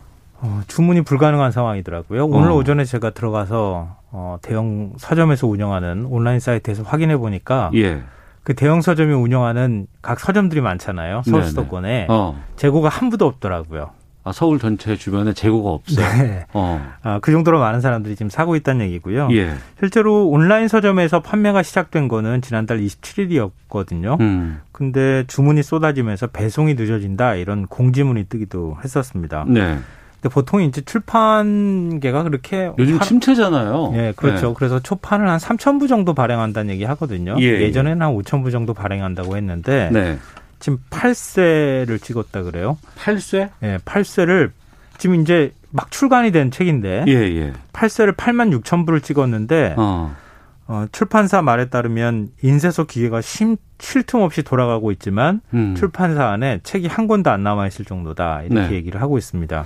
[0.41, 2.27] 어, 주문이 불가능한 상황이더라고요.
[2.27, 2.55] 오늘 어.
[2.55, 8.03] 오전에 제가 들어가서 어, 대형 서점에서 운영하는 온라인 사이트에서 확인해 보니까 예.
[8.43, 11.23] 그 대형 서점이 운영하는 각 서점들이 많잖아요.
[11.27, 12.41] 서울 수도권에 어.
[12.57, 13.91] 재고가 한 부도 없더라고요.
[14.27, 16.05] 아, 서울 전체 주변에 재고가 없어요.
[16.19, 16.47] 네.
[16.53, 16.85] 어.
[17.05, 19.29] 아, 그 정도로 많은 사람들이 지금 사고 있다는 얘기고요.
[19.31, 19.55] 예.
[19.79, 24.21] 실제로 온라인 서점에서 판매가 시작된 거는 지난달 27일이었거든요.
[24.21, 24.63] 음.
[24.73, 29.45] 근데 주문이 쏟아지면서 배송이 늦어진다 이런 공지문이 뜨기도 했었습니다.
[29.47, 29.79] 네.
[30.21, 33.05] 근데 보통 이제 출판계가 그렇게 요즘 파...
[33.05, 33.93] 침체잖아요.
[33.95, 34.49] 예, 그렇죠.
[34.49, 34.55] 네.
[34.57, 37.37] 그래서 초판을 한 3천 부 정도 발행한다는 얘기 하거든요.
[37.39, 40.19] 예, 전에는한 5천 부 정도 발행한다고 했는데 네.
[40.59, 42.79] 지금 8쇄를 찍었다 그래요.
[42.97, 43.51] 8쇄?
[43.63, 44.51] 예, 8쇄를
[44.99, 47.53] 지금 이제 막 출간이 된 책인데 예, 예.
[47.73, 50.15] 8쇄를 8만 6천 부를 찍었는데 어.
[50.69, 55.75] 어, 출판사 말에 따르면 인쇄소 기계가 쉼, 쉴틈 없이 돌아가고 있지만 음.
[55.77, 58.75] 출판사 안에 책이 한 권도 안 남아 있을 정도다 이렇게 네.
[58.75, 59.65] 얘기를 하고 있습니다.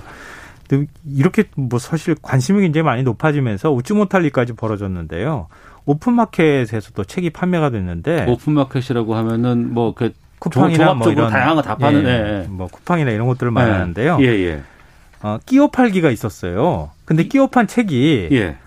[1.05, 5.47] 이렇게 뭐 사실 관심이 굉장히 많이 높아지면서 웃지 못할 일까지 벌어졌는데요.
[5.85, 10.11] 오픈마켓에서도 책이 판매가 됐는데 오픈마켓이라고 하면은 뭐 그
[10.41, 12.47] 쿠팡이나 뭐 이런 다양한 다 파는 예, 예.
[12.49, 14.17] 뭐 쿠팡이나 이런 것들을 말하는데요.
[14.21, 14.61] 예, 예.
[15.21, 16.89] 어, 끼어 팔기가 있었어요.
[17.05, 18.57] 근데 끼어 판 책이 예.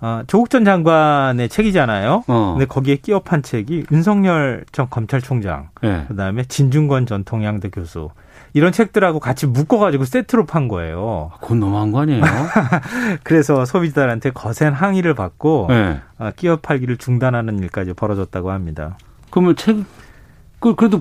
[0.00, 2.22] 어, 조국 전 장관의 책이잖아요.
[2.28, 2.52] 어.
[2.52, 6.04] 근데 거기에 끼어 판 책이 윤석열 전 검찰총장, 예.
[6.06, 8.10] 그다음에 진중권 전 통양대 교수
[8.52, 11.32] 이런 책들하고 같이 묶어가지고 세트로 판 거예요.
[11.40, 12.22] 그건 너무한 거 아니에요?
[13.24, 16.00] 그래서 소비자들한테 거센 항의를 받고 네.
[16.36, 18.96] 끼어 팔기를 중단하는 일까지 벌어졌다고 합니다.
[19.30, 19.76] 그러면 책,
[20.60, 21.00] 그 그래도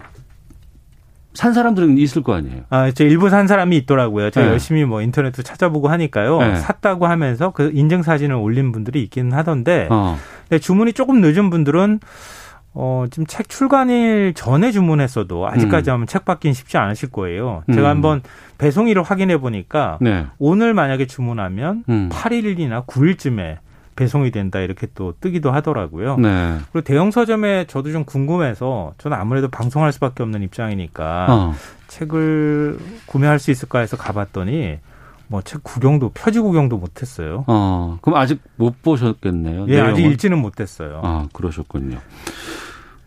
[1.36, 2.63] 산 사람들은 있을 거 아니에요.
[2.69, 4.29] 아, 저 일부 산 사람이 있더라고요.
[4.31, 4.51] 제가 네.
[4.53, 6.39] 열심히 뭐 인터넷도 찾아보고 하니까요.
[6.39, 6.55] 네.
[6.55, 10.17] 샀다고 하면서 그 인증 사진을 올린 분들이 있기는 하던데, 어.
[10.49, 11.99] 근데 주문이 조금 늦은 분들은
[12.77, 15.93] 어, 지금 책 출간일 전에 주문했어도 아직까지 음.
[15.93, 17.63] 하면 책 받긴 쉽지 않으실 거예요.
[17.73, 17.89] 제가 음.
[17.89, 18.21] 한번
[18.57, 20.25] 배송일을 확인해 보니까 네.
[20.39, 22.09] 오늘 만약에 주문하면 음.
[22.11, 23.59] 8일이나 9일쯤에
[23.96, 26.18] 배송이 된다 이렇게 또 뜨기도 하더라고요.
[26.18, 26.58] 네.
[26.72, 31.54] 그리고 대형 서점에 저도 좀 궁금해서 저는 아무래도 방송할 수밖에 없는 입장이니까 어.
[31.88, 34.80] 책을 구매할 수 있을까 해서 가봤더니
[35.28, 37.46] 뭐 책 구경도 표지 구경도 못했어요.
[37.48, 39.66] 어, 그럼 아직 못 보셨겠네요.
[39.70, 39.91] 예, 내용은?
[39.93, 41.02] 아직 읽지는 못했어요.
[41.04, 41.98] 아, 그러셨군요.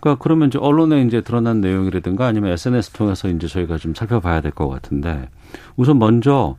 [0.01, 4.53] 그러니까 그러면 이제 언론에 이제 드러난 내용이라든가 아니면 SNS 통해서 이제 저희가 좀 살펴봐야 될
[4.53, 5.29] 것 같은데
[5.77, 6.57] 우선 먼저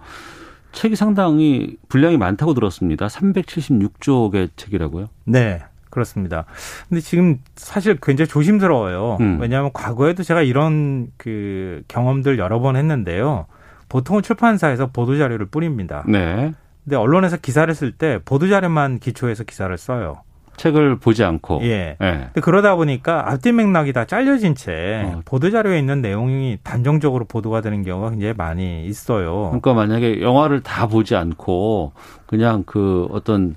[0.71, 3.07] 책이 상당히 분량이 많다고 들었습니다.
[3.07, 5.09] 376조 개 책이라고요?
[5.25, 5.61] 네.
[5.89, 6.45] 그렇습니다.
[6.87, 9.17] 근데 지금 사실 굉장히 조심스러워요.
[9.19, 9.39] 음.
[9.41, 13.47] 왜냐하면 과거에도 제가 이런 그 경험들 여러 번 했는데요.
[13.89, 16.03] 보통은 출판사에서 보도 자료를 뿌립니다.
[16.07, 16.53] 네.
[16.83, 20.21] 근데 언론에서 기사를 쓸 때 보도 자료만 기초해서 기사를 써요.
[20.59, 21.61] 책을 보지 않고.
[21.63, 21.95] 예.
[22.01, 22.29] 예.
[22.41, 25.21] 그러다 보니까 앞뒤 맥락이 다 잘려진 채 어.
[25.23, 29.47] 보도 자료에 있는 내용이 단정적으로 보도가 되는 경우가 굉장히 많이 있어요.
[29.47, 31.93] 그러니까 만약에 영화를 다 보지 않고
[32.27, 33.55] 그냥 그 어떤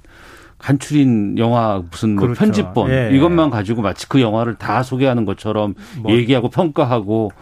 [0.59, 2.39] 간추린 영화 무슨 뭐 그렇죠.
[2.39, 3.11] 편집본 예.
[3.13, 6.13] 이것만 가지고 마치 그 영화를 다 소개하는 것처럼 뭐.
[6.13, 7.33] 얘기하고 평가하고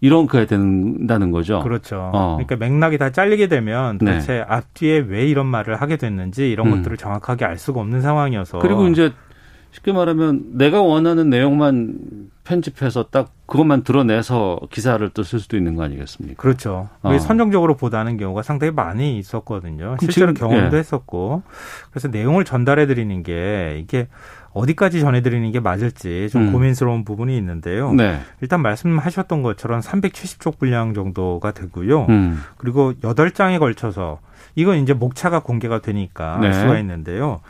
[0.00, 1.60] 이런 거야 된다는 거죠.
[1.60, 2.10] 그렇죠.
[2.12, 2.36] 어.
[2.36, 4.12] 그러니까 맥락이 다 잘리게 되면 네.
[4.12, 4.44] 도대체 네.
[4.46, 6.76] 앞뒤에 왜 이런 말을 하게 됐는지 이런 음.
[6.76, 9.12] 것들을 정확하게 알 수가 없는 상황이어서 그리고 이제
[9.72, 11.98] 쉽게 말하면 내가 원하는 내용만
[12.44, 16.40] 편집해서 딱 그것만 드러내서 기사를 또 쓸 수도 있는 거 아니겠습니까?
[16.40, 16.88] 그렇죠.
[17.02, 17.18] 어.
[17.18, 19.96] 선정적으로 보도하는 경우가 상당히 많이 있었거든요.
[20.00, 20.78] 실제로 지금, 경험도 예.
[20.78, 21.42] 했었고.
[21.90, 24.08] 그래서 내용을 전달해 드리는 게 이게
[24.56, 26.52] 어디까지 전해드리는 게 맞을지 좀 음.
[26.52, 27.92] 고민스러운 부분이 있는데요.
[27.92, 28.20] 네.
[28.40, 32.06] 일단 말씀하셨던 것처럼 370쪽 분량 정도가 되고요.
[32.08, 32.42] 음.
[32.56, 34.20] 그리고 8장에 걸쳐서
[34.54, 36.46] 이건 이제 목차가 공개가 되니까 네.
[36.46, 37.40] 알 수가 있는데요.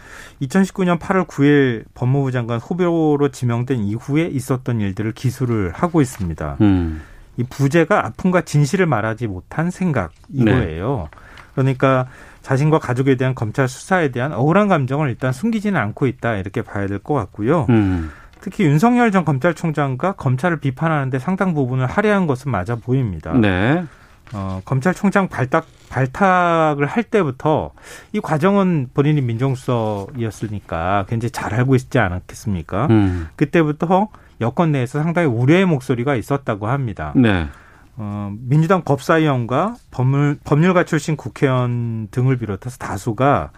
[0.43, 6.57] 2019년 8월 9일 법무부 장관 후보로 지명된 이후에 있었던 일들을 기술을 하고 있습니다.
[6.61, 7.03] 음.
[7.37, 11.09] 이 부재가 아픔과 진실을 말하지 못한 생각 이거예요.
[11.13, 11.19] 네.
[11.55, 12.09] 그러니까
[12.47, 17.01] 자신과 가족에 대한 검찰 수사에 대한 억울한 감정을 일단 숨기지는 않고 있다 이렇게 봐야 될
[17.01, 17.67] 것 같고요.
[17.71, 18.13] 음.
[18.41, 23.33] 특히 윤석열 전 검찰총장과 검찰을 비판하는데 상당 부분을 할애한 것은 맞아 보입니다.
[23.33, 23.85] 네.
[24.33, 27.73] 어, 검찰총장 발탁 발탁을 할 때부터
[28.13, 32.87] 이 과정은 본인이 민정수석이었으니까 굉장히 잘 알고 있지 않았겠습니까?
[32.91, 33.29] 음.
[33.35, 34.07] 그때부터
[34.41, 37.13] 여권 내에서 상당히 우려의 목소리가 있었다고 합니다.
[37.17, 37.49] 네.
[37.97, 43.51] 어, 민주당 법사위원과 법률, 법률가 출신 국회의원 등을 비롯해서 다수가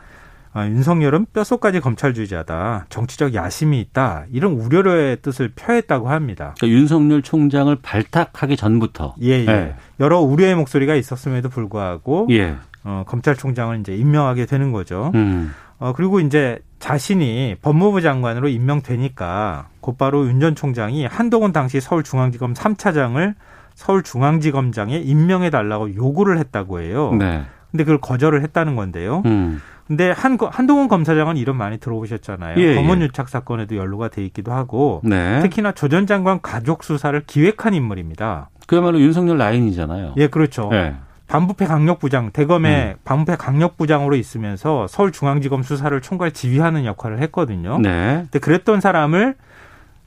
[0.54, 2.86] 아, 윤석열은 뼛속까지 검찰주의자다.
[2.88, 4.24] 정치적 야심이 있다.
[4.32, 6.54] 이런 우려의 뜻을 표했다고 합니다.
[6.58, 9.14] 그러니까 윤석열 총장을 발탁하기 전부터.
[9.22, 9.44] 예, 예.
[9.44, 9.74] 네.
[10.00, 12.56] 여러 우려의 목소리가 있었음에도 불구하고 예.
[12.82, 15.12] 어, 검찰총장을 이제 임명하게 되는 거죠.
[15.14, 15.52] 음.
[15.78, 23.34] 어, 그리고 이제 자신이 법무부 장관으로 임명되니까 곧바로 윤 전 총장이 한동훈 당시 서울중앙지검 3차장을
[23.78, 27.14] 서울중앙지검장에 임명해 달라고 요구를 했다고 해요.
[27.18, 27.44] 네.
[27.70, 29.22] 근데 그걸 거절을 했다는 건데요.
[29.26, 29.60] 음.
[29.86, 32.58] 근데 한 한동훈 검사장은 이름 많이 들어보셨잖아요.
[32.58, 33.04] 예, 검언 예.
[33.06, 35.40] 유착 사건에도 연루가 돼 있기도 하고 네.
[35.40, 38.50] 특히나 조 전 장관 가족 수사를 기획한 인물입니다.
[38.66, 40.14] 그야말로 윤석열 라인이잖아요.
[40.18, 40.68] 예, 그렇죠.
[40.70, 40.94] 네.
[41.28, 42.94] 반부패 강력부장 대검의 음.
[43.04, 47.78] 반부패 강력부장으로 있으면서 서울중앙지검 수사를 총괄 지휘하는 역할을 했거든요.
[47.78, 48.20] 네.
[48.22, 49.36] 근데 그랬던 사람을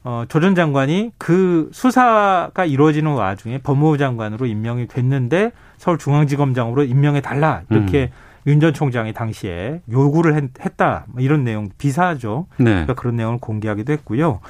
[0.04, 8.10] 어, 조전 장관이 그 수사가 이루어지는 와중에 법무부 장관으로 임명이 됐는데 서울중앙지검장으로 임명해 달라 이렇게
[8.12, 8.32] 음.
[8.46, 12.46] 윤전 총장이 당시에 요구를 했, 다뭐 이런 내용 비사죠.
[12.56, 12.64] 네.
[12.64, 14.40] 그러니까 그런 내용을 공개하기도 했고요.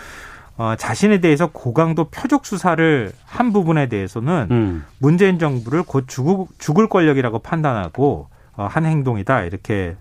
[0.57, 4.85] 어, 자신에 대해서 고강도 표적 수사를 한 부분에 대해서는 음.
[4.99, 9.97] 문재인 정부를 곧 죽을, 죽을 권력이라고 판단하고 어, 한 행동이다 이렇게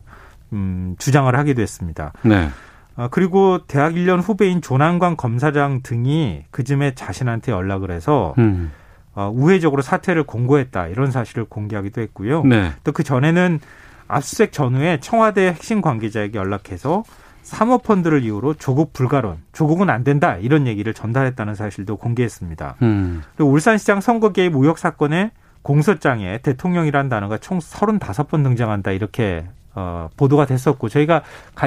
[0.53, 2.13] 음, 주장을 하기도 했습니다.
[2.23, 2.49] 네.
[2.95, 8.71] 어, 그리고 대학 1년 후배인 조난관 검사장 등이 그즘에 자신한테 연락을 해서 음.
[9.13, 12.43] 어, 우회적으로 사퇴를 공고했다 이런 사실을 공개하기도 했고요.
[12.43, 12.71] 네.
[12.83, 13.59] 또그 전에는
[14.07, 17.03] 압수수색 전후에 청와대 핵심 관계자에게 연락해서
[17.43, 22.75] 사모펀드를 이유로 조국 불가론, 조국은 안 된다 이런 얘기를 전달했다는 사실도 공개했습니다.
[22.81, 23.23] 음.
[23.35, 25.31] 그리고 울산시장 선거 개입 의혹 사건에
[25.63, 31.21] 공소장에 대통령이라는 단어가 총 35번 등장한다 이렇게 어, 보도가 됐었고 저희가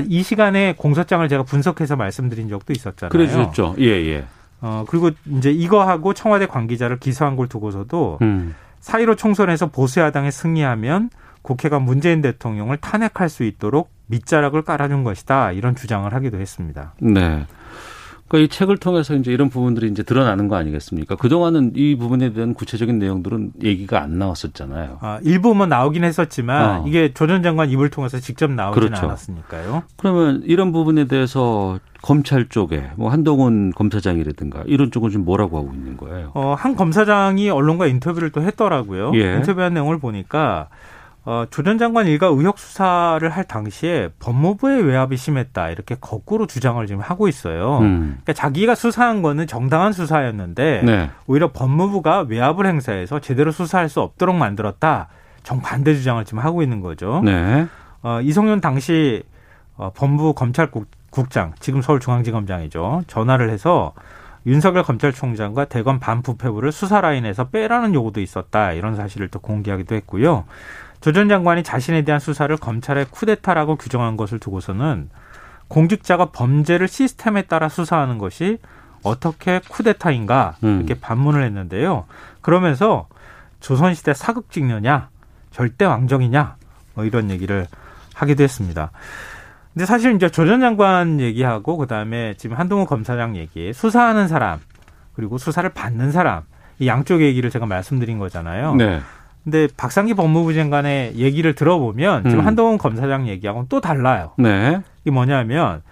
[0.08, 3.10] 이 시간에 공소장을 제가 분석해서 말씀드린 적도 있었잖아요.
[3.10, 3.76] 그래 주셨죠.
[3.78, 4.24] 예, 예.
[4.60, 8.54] 어, 그리고 이제 이거하고 청와대 관계자를 기소한 걸 두고서도 음.
[8.80, 11.10] 4.15 총선에서 보수야당에 승리하면
[11.42, 15.52] 국회가 문재인 대통령을 탄핵할 수 있도록 밑자락을 깔아준 것이다.
[15.52, 16.94] 이런 주장을 하기도 했습니다.
[17.00, 17.46] 네.
[18.28, 21.16] 그러니까 이 책을 통해서 이제 이런 부분들이 이제 드러나는 거 아니겠습니까?
[21.16, 24.98] 그동안은 이 부분에 대한 구체적인 내용들은 얘기가 안 나왔었잖아요.
[25.00, 26.84] 아, 일부만 나오긴 했었지만 어.
[26.86, 29.06] 이게 조전 장관 입을 통해서 직접 나오지는 그렇죠.
[29.06, 29.82] 않았으니까요.
[29.96, 35.96] 그러면 이런 부분에 대해서 검찰 쪽에 뭐 한동훈 검사장이라든가 이런 쪽은 지금 뭐라고 하고 있는
[35.96, 36.32] 거예요?
[36.34, 39.12] 어, 한 검사장이 언론과 인터뷰를 또 했더라고요.
[39.14, 39.36] 예.
[39.36, 40.68] 인터뷰한 내용을 보니까
[41.26, 47.00] 어, 조전 장관 일가 의혹 수사를 할 당시에 법무부의 외압이 심했다 이렇게 거꾸로 주장을 지금
[47.00, 47.78] 하고 있어요.
[47.78, 48.18] 음.
[48.22, 51.10] 그러니까 자기가 수사한 거는 정당한 수사였는데 네.
[51.26, 55.08] 오히려 법무부가 외압을 행사해서 제대로 수사할 수 없도록 만들었다.
[55.42, 57.22] 정반대 주장을 지금 하고 있는 거죠.
[57.24, 57.66] 네.
[58.02, 59.22] 어, 이성윤 당시
[59.76, 63.04] 어, 법무 검찰국장 지금 서울중앙지검장이죠.
[63.06, 63.94] 전화를 해서
[64.46, 70.44] 윤석열 검찰총장과 대검 반부패부를 수사 라인에서 빼라는 요구도 있었다 이런 사실을 또 공개하기도 했고요.
[71.04, 75.10] 조 전 장관이 자신에 대한 수사를 검찰의 쿠데타라고 규정한 것을 두고서는
[75.68, 78.56] 공직자가 범죄를 시스템에 따라 수사하는 것이
[79.02, 80.78] 어떻게 쿠데타인가 음.
[80.78, 82.06] 이렇게 반문을 했는데요.
[82.40, 83.06] 그러면서
[83.60, 85.10] 조선시대 사극직녀냐
[85.50, 86.56] 절대 왕정이냐
[86.94, 87.66] 뭐 이런 얘기를
[88.14, 88.90] 하기도 했습니다.
[89.74, 94.58] 근데 사실 이제 조 전 장관 얘기하고 그다음에 지금 한동훈 검사장 얘기 수사하는 사람
[95.14, 96.44] 그리고 수사를 받는 사람
[96.78, 98.74] 이 양쪽 얘기를 제가 말씀드린 거잖아요.
[98.76, 99.02] 네.
[99.44, 102.46] 근데 박상기 법무부 장관의 얘기를 들어보면 지금 음.
[102.46, 104.32] 한동훈 검사장 얘기하고는 또 달라요.
[104.38, 104.80] 네.
[105.02, 105.82] 이게 뭐냐면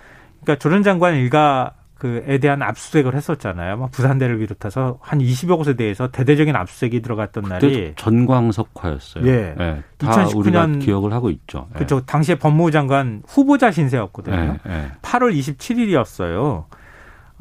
[0.43, 3.77] 그러니까 조전 장관 일가 그에 대한 압수수색을 했었잖아요.
[3.77, 9.25] 막 부산대를 비롯해서 한 20여 곳에 대해서 대대적인 압수수색이 들어갔던 날이 전광석화였어요.
[9.29, 9.55] 예.
[9.57, 9.83] 네.
[9.99, 11.69] 2019년 기억을 하고 있죠.
[11.75, 12.01] 그렇죠.
[12.01, 14.37] 당시에 법무부 장관 후보자 신세였거든요.
[14.37, 14.59] 네.
[14.67, 14.91] 네.
[15.03, 16.65] 8월 27일이었어요.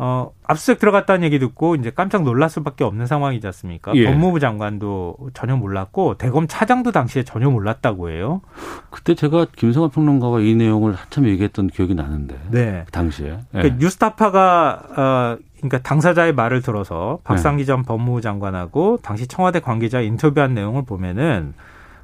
[0.03, 3.93] 어, 압수수색 들어갔다는 얘기 듣고 이제 깜짝 놀랄 수밖에 없는 상황이지 않습니까?
[3.93, 4.05] 예.
[4.05, 8.41] 법무부 장관도 전혀 몰랐고 대검 차장도 당시에 전혀 몰랐다고 해요.
[8.89, 12.35] 그때 제가 김성환 평론가와 이 내용을 한참 얘기했던 기억이 나는데.
[12.49, 12.83] 네.
[12.91, 13.27] 당시에.
[13.27, 13.39] 예.
[13.51, 20.55] 그러니까 뉴스타파가 어 그러니까 당사자의 말을 들어서 박상기 전 법무부 장관하고 당시 청와대 관계자 인터뷰한
[20.55, 21.53] 내용을 보면은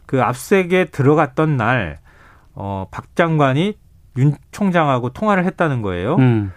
[0.06, 1.98] 그 압수수색에 들어갔던 날
[2.54, 3.76] 어, 박 장관이
[4.18, 6.18] 윤 총장하고 통화를 했다는 거예요.
[6.18, 6.52] 음.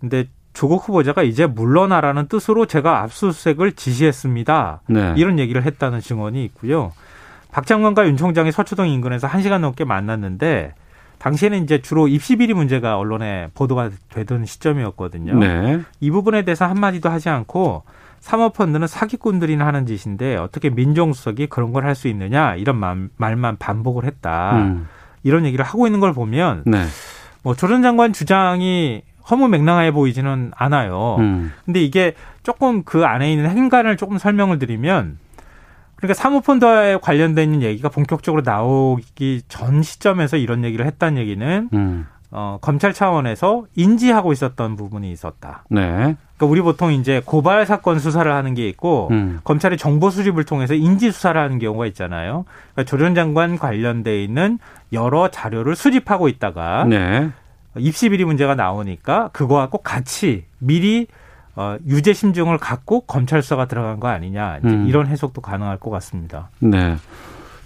[0.00, 4.82] 근데 조국 후보자가 이제 물러나라는 뜻으로 제가 압수수색을 지시했습니다.
[4.88, 5.14] 네.
[5.16, 6.92] 이런 얘기를 했다는 증언이 있고요.
[7.52, 10.74] 박 장관과 윤 총장이 서초동 인근에서 1시간 넘게 만났는데
[11.18, 15.34] 당시에는 이제 주로 입시 비리 문제가 언론에 보도가 되던 시점이었거든요.
[15.38, 15.80] 네.
[16.00, 17.82] 이 부분에 대해서 한마디도 하지 않고
[18.20, 24.04] 사모펀드는 사기꾼들이나 하는 짓인데 어떻게 민정수석이 그런 걸 할 수 있느냐 이런 말, 만 반복을
[24.04, 24.56] 했다.
[24.56, 24.88] 음.
[25.22, 26.84] 이런 얘기를 하고 있는 걸 보면 네.
[27.42, 31.16] 뭐 조 전 장관 주장이 허무맹랑해 보이지는 않아요.
[31.20, 31.52] 음.
[31.64, 35.18] 근데 이게 조금 그 안에 있는 행간을 조금 설명을 드리면
[35.96, 42.06] 그러니까 사모펀드에 관련된 얘기가 본격적으로 나오기 전 시점에서 이런 얘기를 했다는 얘기는 음.
[42.32, 45.64] 어, 검찰 차원에서 인지하고 있었던 부분이 있었다.
[45.68, 46.16] 네.
[46.36, 49.40] 그러니까 우리 보통 이제 고발 사건 수사를 하는 게 있고 음.
[49.44, 52.44] 검찰이 정보 수집을 통해서 인지 수사를 하는 경우가 있잖아요.
[52.72, 54.58] 그러니까 조전 장관 관련돼 있는
[54.92, 57.30] 여러 자료를 수집하고 있다가 네.
[57.78, 61.06] 입시 비리 문제가 나오니까 그거하고 같이 미리
[61.56, 64.86] 어, 유죄 심증을 갖고 검찰 수사가 들어간 거 아니냐 음.
[64.88, 66.48] 이런 해석도 가능할 것 같습니다.
[66.60, 66.96] 네.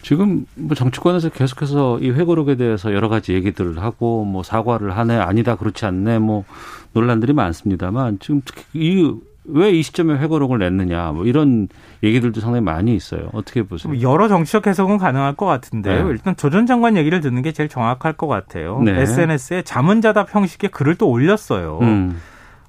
[0.02, 5.56] 지금 뭐 정치권에서 계속해서 이 회고록에 대해서 여러 가지 얘기들을 하고 뭐 사과를 하네 아니다
[5.56, 6.44] 그렇지 않네 뭐
[6.92, 9.14] 논란들이 많습니다만 지금 특히 이
[9.46, 11.68] 왜 이 시점에 회고록을 냈느냐 뭐 이런
[12.02, 13.28] 얘기들도 상당히 많이 있어요.
[13.32, 14.00] 어떻게 보세요?
[14.00, 16.04] 여러 정치적 해석은 가능할 것 같은데요.
[16.04, 16.10] 네.
[16.10, 18.80] 일단 조 전 장관 얘기를 듣는 게 제일 정확할 것 같아요.
[18.82, 19.00] 네.
[19.02, 21.78] SNS에 자문자답 형식의 글을 또 올렸어요.
[21.82, 22.20] 음.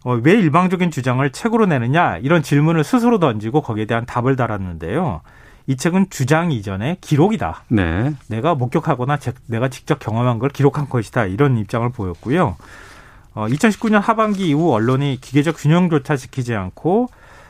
[0.04, 5.22] 어, 왜 일방적인 주장을 책으로 내느냐 이런 질문을 스스로 던지고 거기에 대한 답을 달았는데요.
[5.68, 7.64] 이 책은 주장 이전의 기록이다.
[7.70, 8.14] 네.
[8.28, 11.26] 내가 목격하거나 제, 내가 직접 경험한 걸 기록한 것이다.
[11.26, 12.56] 이런 입장을 보였고요.
[13.36, 17.08] 어, 2019년 하반기 이후 언론이 기계적 균형조차 지키지 않고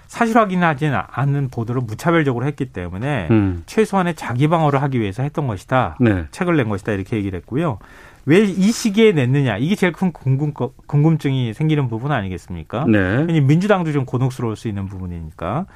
[0.08, 3.64] 사실 확인하지 않는 보도를 무차별적으로 했기 때문에 음.
[3.66, 5.98] 최소한의 자기 방어를 하기 위해서 했던 것이다.
[6.00, 6.26] 네.
[6.32, 6.92] 책을 낸 것이다.
[6.92, 7.80] 이렇게 얘기를 했고요.
[8.26, 10.52] 왜 이 시기에 냈느냐 이게 제일 큰 궁금
[10.88, 12.86] 궁금증이 생기는 부분 아니겠습니까?
[12.88, 13.24] 네.
[13.42, 15.68] 민주당도 좀 곤혹스러울 수 있는 부분이니까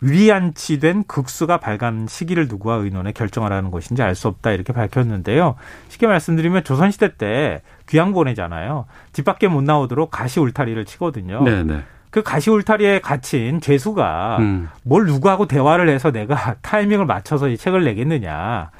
[0.00, 5.56] 위리안치된 극수가 발간 시기를 누구와 의논해 결정하라는 것인지 알 수 없다 이렇게 밝혔는데요.
[5.88, 8.86] 쉽게 말씀드리면 조선시대 때 귀양 보내잖아요.
[9.12, 11.42] 집 밖에 못 나오도록 가시 울타리를 치거든요.
[11.42, 11.82] 네네.
[12.10, 14.68] 그 가시 울타리에 갇힌 죄수가 음.
[14.84, 18.70] 뭘 누구하고 대화를 해서 내가 타이밍을 맞춰서 이 책을 내겠느냐.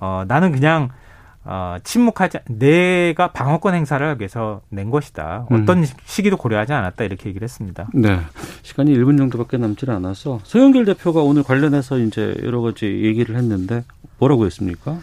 [0.00, 0.90] 어, 나는 그냥
[1.44, 5.46] 어, 침묵하지, 내가 방어권 행사를 하기 위해서 낸 것이다.
[5.50, 5.86] 어떤 음.
[6.06, 7.04] 시기도 고려하지 않았다.
[7.04, 7.88] 이렇게 얘기를 했습니다.
[7.92, 8.18] 네.
[8.62, 13.84] 시간이 1분 정도밖에 남질 않아서 서영길 대표가 오늘 관련해서 이제 여러 가지 얘기를 했는데
[14.18, 14.96] 뭐라고 했습니까?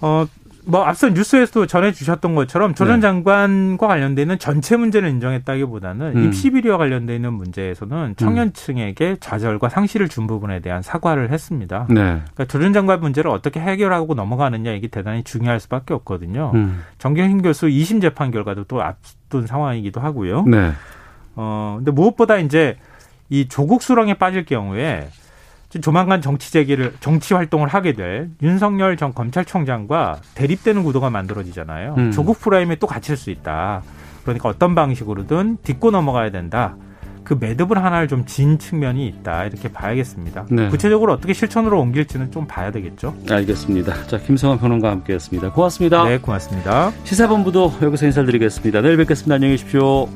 [0.00, 0.26] 어,
[0.66, 3.00] 뭐 앞서 뉴스에서도 전해주셨던 것처럼 조전 네.
[3.02, 6.24] 장관과 관련되는 전체 문제를 인정했다기보다는 음.
[6.24, 11.86] 입시 비리와 관련돼 있는 문제에서는 청년층에게 좌절과 상실을 준 부분에 대한 사과를 했습니다.
[11.90, 11.94] 네.
[11.94, 16.52] 그러니까 조전 장관 문제를 어떻게 해결하고 넘어가느냐 이게 대단히 중요할 수밖에 없거든요.
[16.54, 16.82] 음.
[16.98, 20.44] 정경심 교수 2심 재판 결과도 또 앞둔 상황이기도 하고요.
[20.44, 20.72] 네.
[21.36, 22.76] 어 근데 무엇보다 이제
[23.28, 25.08] 이 조국 수렁에 빠질 경우에
[25.80, 31.94] 조만간 정치 재기를 정치 활동을 하게 될 윤석열 전 검찰총장과 대립되는 구도가 만들어지잖아요.
[31.98, 32.10] 음.
[32.12, 33.82] 조국 프레임에 또 갇힐 수 있다.
[34.22, 36.76] 그러니까 어떤 방식으로든 딛고 넘어가야 된다.
[37.24, 40.46] 그 매듭을 하나를 좀 진 측면이 있다 이렇게 봐야겠습니다.
[40.50, 40.68] 네.
[40.68, 43.14] 구체적으로 어떻게 실천으로 옮길지는 좀 봐야 되겠죠.
[43.30, 44.06] 알겠습니다.
[44.06, 45.52] 자 김성환 평론가 함께했습니다.
[45.52, 46.04] 고맙습니다.
[46.04, 46.92] 네, 고맙습니다.
[47.04, 48.80] 시사본부도 여기서 인사드리겠습니다.
[48.82, 49.34] 내일 뵙겠습니다.
[49.36, 50.08] 안녕히 계십시오.